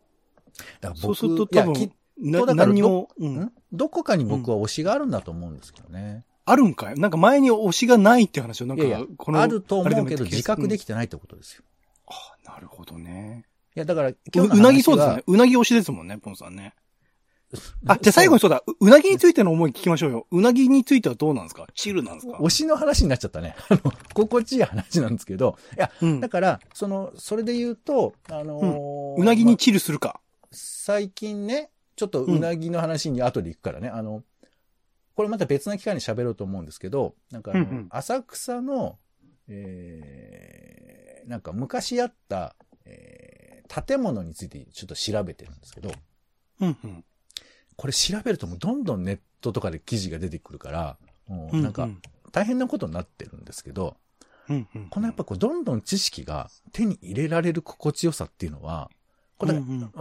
[0.80, 3.52] だから僕そうすると多分きなとだから何にも、うん？
[3.74, 6.26] んどこかに僕は推しがあるんだと思うんですけどね。
[6.46, 6.96] あるんかい？
[6.96, 11.64] なんか前に推しがないって話をなんか、いやいやこのあると思うけど自覚でききてないってことですよ。
[12.08, 12.14] あ
[12.52, 13.46] なるほどね。
[13.76, 15.24] いや、だから、う今日うなぎそうですね。
[15.28, 16.74] うなぎ推しですもんね、ポンさんね。
[17.88, 20.28] あ、じゃあ最後にそうだ、ううなぎについての思い聞きましょうよ。
[20.32, 21.68] うなぎについてはどうなんですか？
[21.76, 22.38] チルなんですか？
[22.38, 23.56] 推しの話になっちゃったね。
[23.70, 26.30] あの、心地いい話なんですけど、いや、うんだ。
[26.30, 30.20] から、その、それで言うと、あのーうなぎにまチルするか。
[30.52, 31.70] 最近ね、
[32.00, 34.24] ちょっとうなぎの話に後で行くからね、あの、
[35.16, 37.88] これまた別な機会に喋ろうと思うんですけど、なんかあの、うんうん。
[37.90, 38.98] 浅草の、
[39.50, 45.92] えー、なんか昔あった、えー、建物についてちょっと調べてるんですけど、
[46.62, 47.04] うんうん。
[47.76, 50.98] これ調べるともうどんどんネットとかで記事が出てくるから、
[51.28, 51.90] もううなんか、
[52.32, 53.98] 大変なことになってるんですけど、
[54.48, 54.88] うんうん。
[54.88, 58.90] このやっぱこうどんどん知識が手に入れられる心地よさっていうのは、
[59.38, 59.92] これ、うんうん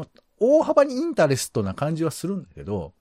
[0.41, 2.93] 大幅にインタレストな感じはするんだけど、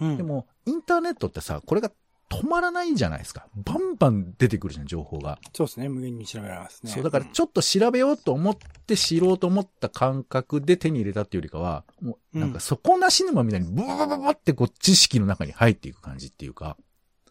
[0.00, 1.90] うんでも、インターネットってさ、これが
[2.30, 3.46] 止まらないじゃないですか。
[3.54, 5.38] バンバン出てくるじゃん、情報が。
[5.54, 5.88] そうですね。
[5.88, 6.90] 無限に調べられますね。
[6.90, 16.76] そう、だからちょっと調べようと思って知ろうと思った感覚で手に入れたっていうよりかは、もうなんか底なし沼みたいにブワブワブワってこう知識の中に入っていく感じっていうか、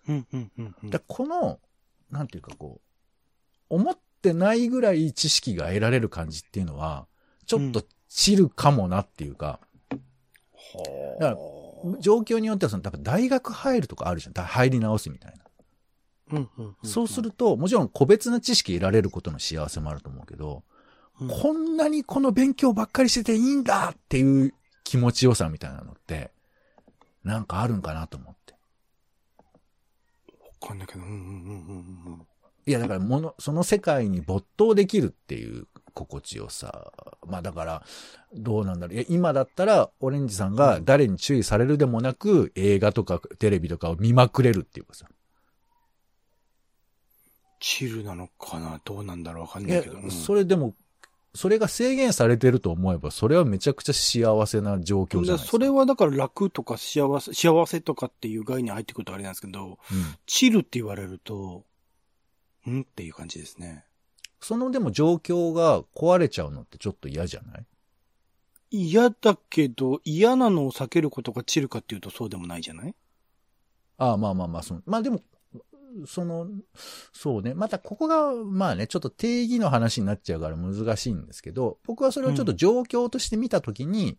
[0.07, 0.89] うんうんうんうん。
[0.89, 1.59] だこの、
[2.09, 7.07] なんていうかこう、思ってないぐらい知識が得られる感じっていうのは、
[7.45, 7.84] ちょっと
[8.14, 9.59] チルかもなっていうか、
[11.20, 11.38] だから
[11.99, 14.34] 状況によってはその、大学入るとかあるじゃん。
[14.34, 16.38] だ入り直すみたいな。
[16.38, 20.64] うんうんうんそうすると、もちろん個別な知識得られることの幸せもあると思うけど、
[21.20, 24.53] うんこんなにこの勉強ばっかりしてていいんだっていう
[24.84, 26.32] 気持ちよさみたいなのって、
[27.24, 28.53] なんかあるんかなと思って。
[30.61, 31.01] わかんないけど。
[31.01, 32.28] うんうんうんうん
[32.66, 36.91] いや、だからもの、その世界に没頭できるっていう心地よさ。
[37.27, 37.83] まあだから、
[38.33, 38.95] どうなんだろう。
[38.95, 45.07] いや、今だったら、オレンジさんが誰に注意されるでもなく、映画とかテレビとかを見まくれるっていうかさ。
[47.59, 48.81] チルなのかな？
[48.83, 49.41] どうなんだろう？
[49.43, 49.97] わかんないけど。
[49.97, 50.73] うん、それでも、
[51.35, 55.51] それが制限されてると思えば、それはめちゃくちゃ幸せな状況じゃないですか。
[55.51, 59.77] それはだから楽とか幸せ、幸せとかっていう概念入ってくるとあれなんですけど、うん
[60.25, 61.63] チルって言われると、
[62.69, 62.81] ん？
[62.81, 63.85] っていう感じですね。
[64.43, 67.65] そのでも状況が壊れちゃうのってちょっと嫌じゃない？
[68.71, 72.95] 嫌だけど、嫌なのを避けることがチルかっていうとそうでもないじゃない？
[73.97, 75.21] ああ、まあまあまあ、その、まあでも、
[76.07, 76.47] その、
[77.13, 77.53] そうね。
[77.53, 84.17] またここが、まあね、ちょっと定義の話になっちゃうから難しいんですけど、僕はそれをちょっと状況として見たときに、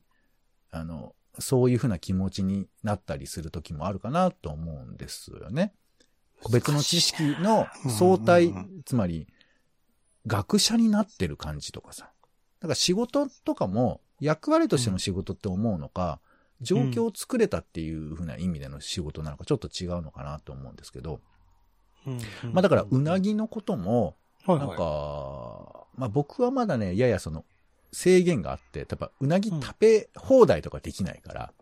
[0.71, 5.75] あの、そういうふうな気持ちになったりするときもあるかなと思うんですよね。
[6.53, 9.27] 別の知識の相対うんうんうん、つまり、
[10.27, 12.11] 学者になってる感じとかさ。
[12.61, 16.21] だから仕事とかも役割としての仕事って思うのか、
[16.61, 21.21] 状況を作れたっていうふうな意味での仕事なのかちょっと違うのかなと思うんですけど、
[22.53, 27.45] まあだからうなぎのことも、はいなんか、はまあ僕はまだね、ややその
[27.93, 31.53] 制限があって、やっぱうなぎ食べ放題とかできないから、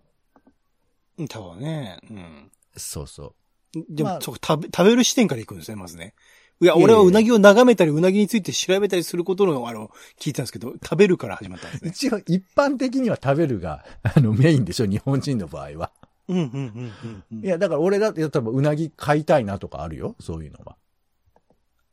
[1.19, 1.29] い。
[1.29, 1.99] 多分ね。
[2.11, 2.51] うん。
[2.77, 3.35] そうそ
[3.75, 3.85] う。
[3.89, 6.15] でも、まあ食べ、食べる視点から行くんですね、まずね。
[6.63, 11.91] いや、俺はうなぎを眺めたり、うなぎについて調べたりすることの、あの、聞いたんですけど、食べるから始まったんですね。
[11.91, 15.91] 一応一般的には食べるが、 あのメインでしょ、日本人の場合は。
[16.29, 16.93] うん、うん、
[17.33, 17.45] うん。
[17.45, 20.77] いや、だから俺だって、多分うなぎ買いたいなとかあるよ、そういうのは。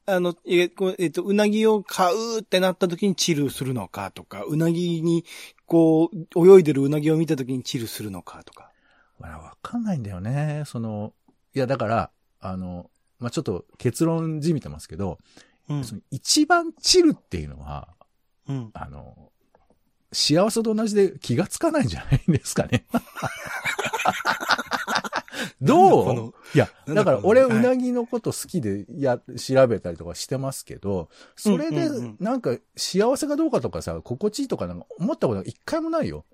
[0.06, 5.26] あの、ええっと、うなぎを買うってなった時にチルするのかとか、うなぎに、
[5.66, 8.70] こう、泳いでるうなぎを見た時にチルするのかとか。
[9.20, 10.64] わかんないんだよね。
[10.68, 11.14] その、
[11.56, 15.18] いや、だから、あの、まあ、ちょっと結論じみてますけど、
[15.70, 17.90] うんその一番チルっていうのは、
[18.48, 18.72] うん。
[18.74, 19.32] あの、
[20.12, 22.86] 幸せと同じで気がつかないんじゃないんですかね。
[25.62, 26.34] どう？
[26.56, 31.90] いや、だだから俺、うなぎのこと好きで、や、調べたりとかしてますけど、それで
[32.20, 36.26] なんか、幸せかどうかとかさ、心地いいとかなんか思ったことが一回もないよ。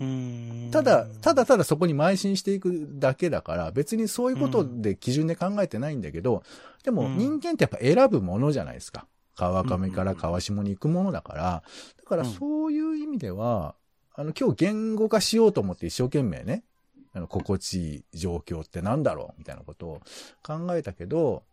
[0.00, 6.42] うんただ、ただただそこに邁進していくだけだから、別にそういうことで基準で考えてないんだけど、
[6.84, 9.06] でもうん人間ってやっぱ選ぶものじゃないですか。
[9.36, 11.62] 川上から川下に行くものだから、
[11.98, 13.74] だからそういう意味では、
[14.14, 16.64] あの、今日言語化しようと思って一生懸命ね、
[17.12, 20.00] あの、心地いい状況ってなんだろうみたいなことを
[20.42, 21.44] 考えたけど、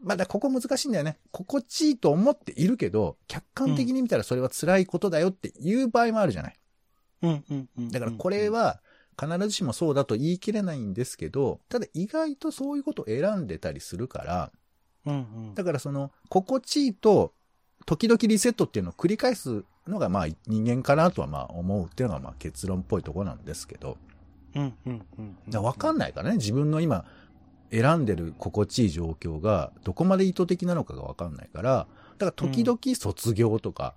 [0.00, 1.18] まだここ難しいんだよね。
[1.30, 6.56] 心地いいと思っているけど、客観的に見たらそれは辛いことだよっていう場合もあるじゃない。
[7.22, 7.90] うん、うん、うん。
[7.90, 8.80] だからこれは
[9.20, 14.52] 必ずしもそうだと言い切れないんですけど、ただ意外とそういうことを選んでたりするから、
[15.06, 15.16] うん、う
[15.50, 15.54] ん。
[15.54, 17.32] だからその、心地いいと、
[17.86, 23.96] 時々リセットっていうのを繰り返すのがまあ人間かなとはまあ思うっていうのがまあ結論っぽいところなんですけど、
[24.54, 25.62] うん、うん、うん。
[25.62, 27.04] わかんないからね、自分の今
[27.70, 31.86] 選んでる心地いい状況がどこまで意図的なのかがわかんないから、
[32.18, 33.94] だから時々卒業とか、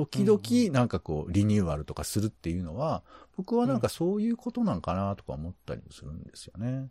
[0.00, 3.02] 時々なんかこうリニューアルとかするっていうのは、
[3.36, 6.88] 僕はなんかそういうことなんかなとか思ったりもするんですよね。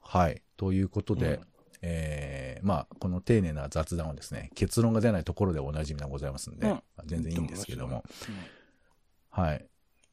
[0.00, 0.42] はい。
[0.56, 1.40] ということで、うん
[1.82, 8.04] えー、まあ、この丁寧な雑談はですね、結論が出ないところでおなじみでございますんで、うんまあ全然いいんですけども。
[8.28, 9.66] うんはい。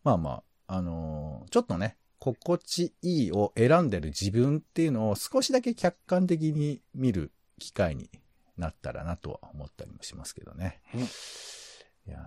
[0.03, 8.09] まあまあ、あのーちょっとね、心地いいを選んでる自分っていうのを少しだけ客観的に見る機会に
[8.57, 10.81] なったらなとは思ったりもしますけどね。
[10.93, 12.19] うんいや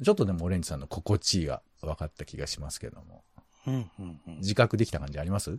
[0.00, 3.24] ーちょっとでもオレンジさんの心地いいが分かった気がしますけども。
[3.66, 4.36] うん、うん、うん。
[4.38, 5.58] 自覚できた感じあります？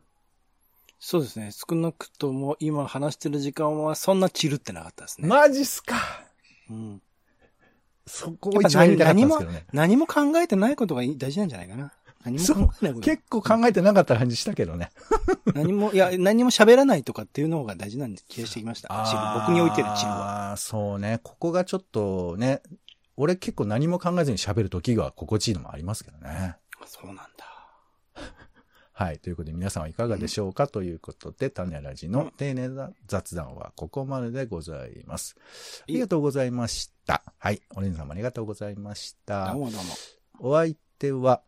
[1.00, 1.52] そうですね。
[1.52, 5.28] 少なくとも今話してる時間はそんなチルってなかったですね。
[5.28, 5.96] マジっすか
[6.70, 7.02] うん。
[8.06, 9.66] そこを一番やりたかったんですけどね。
[9.74, 11.92] 何も考えてないことが大事なんじゃないかな。
[12.32, 13.06] 何も考えないこと。
[13.06, 14.92] 結構考えてなかった感じしたけどね。
[15.54, 18.88] 何も、いや、何も喋らないとかっていうのが大事なんで気がしてきました。
[19.08, 19.20] チル。
[19.42, 20.50] 僕においてるチルは。
[20.50, 21.20] ああ、そうね。
[21.24, 22.62] ここがちょっとね、
[23.16, 26.58] 俺結構何も考えずに喋る時が心地いいのもありますけどね。
[26.86, 27.26] そうなんだ。
[28.94, 29.20] はい。
[29.20, 35.36] ということで皆さんはいかがでしょうかということで、種ラジの丁寧な雑談はここまででございます。
[35.82, 37.24] ありがとうございました。
[37.38, 37.62] はい。
[37.76, 39.62] オレンジさんもありがとうございましたどう。
[39.62, 39.94] もどうも。
[40.40, 41.42] お相手は、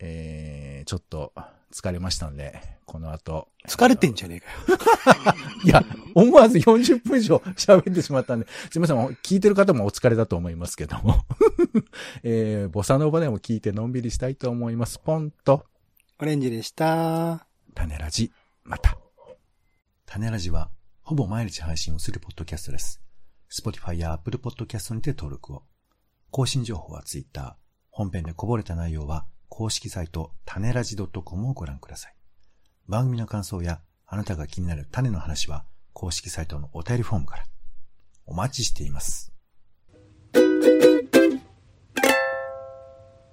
[0.00, 1.32] えー、ちょっと
[1.72, 3.48] 疲れましたので、この後。
[3.68, 5.34] 疲れてんじゃねえかよ。
[5.64, 5.84] いや、
[6.14, 11.24] 思わず40分以上喋ってしまったんで、すみません、聞いてる方もお疲れだと思いますけども。
[12.24, 14.98] えー、ボサノバでも聞いてのんびりしたいと思います。
[14.98, 15.66] ポンと、
[16.18, 17.46] オレンジでした。
[17.74, 18.32] 種ラジ、
[18.64, 18.98] また。
[20.06, 20.70] 種ラジは、
[21.02, 23.00] ほぼ毎日配信をするポッドキャストです。
[23.50, 25.62] Spotify や Apple Podcast にて登録を。
[26.30, 27.56] 更新情報は Twitter。
[27.90, 32.14] 本編でこぼれた内容は、公式サイト、種ラジ .com をご覧ください。
[32.88, 37.44] 番組の感想や、あなたが気になる種の話は、公式サイトのお便りフォームから。
[38.26, 39.32] お待ちしています。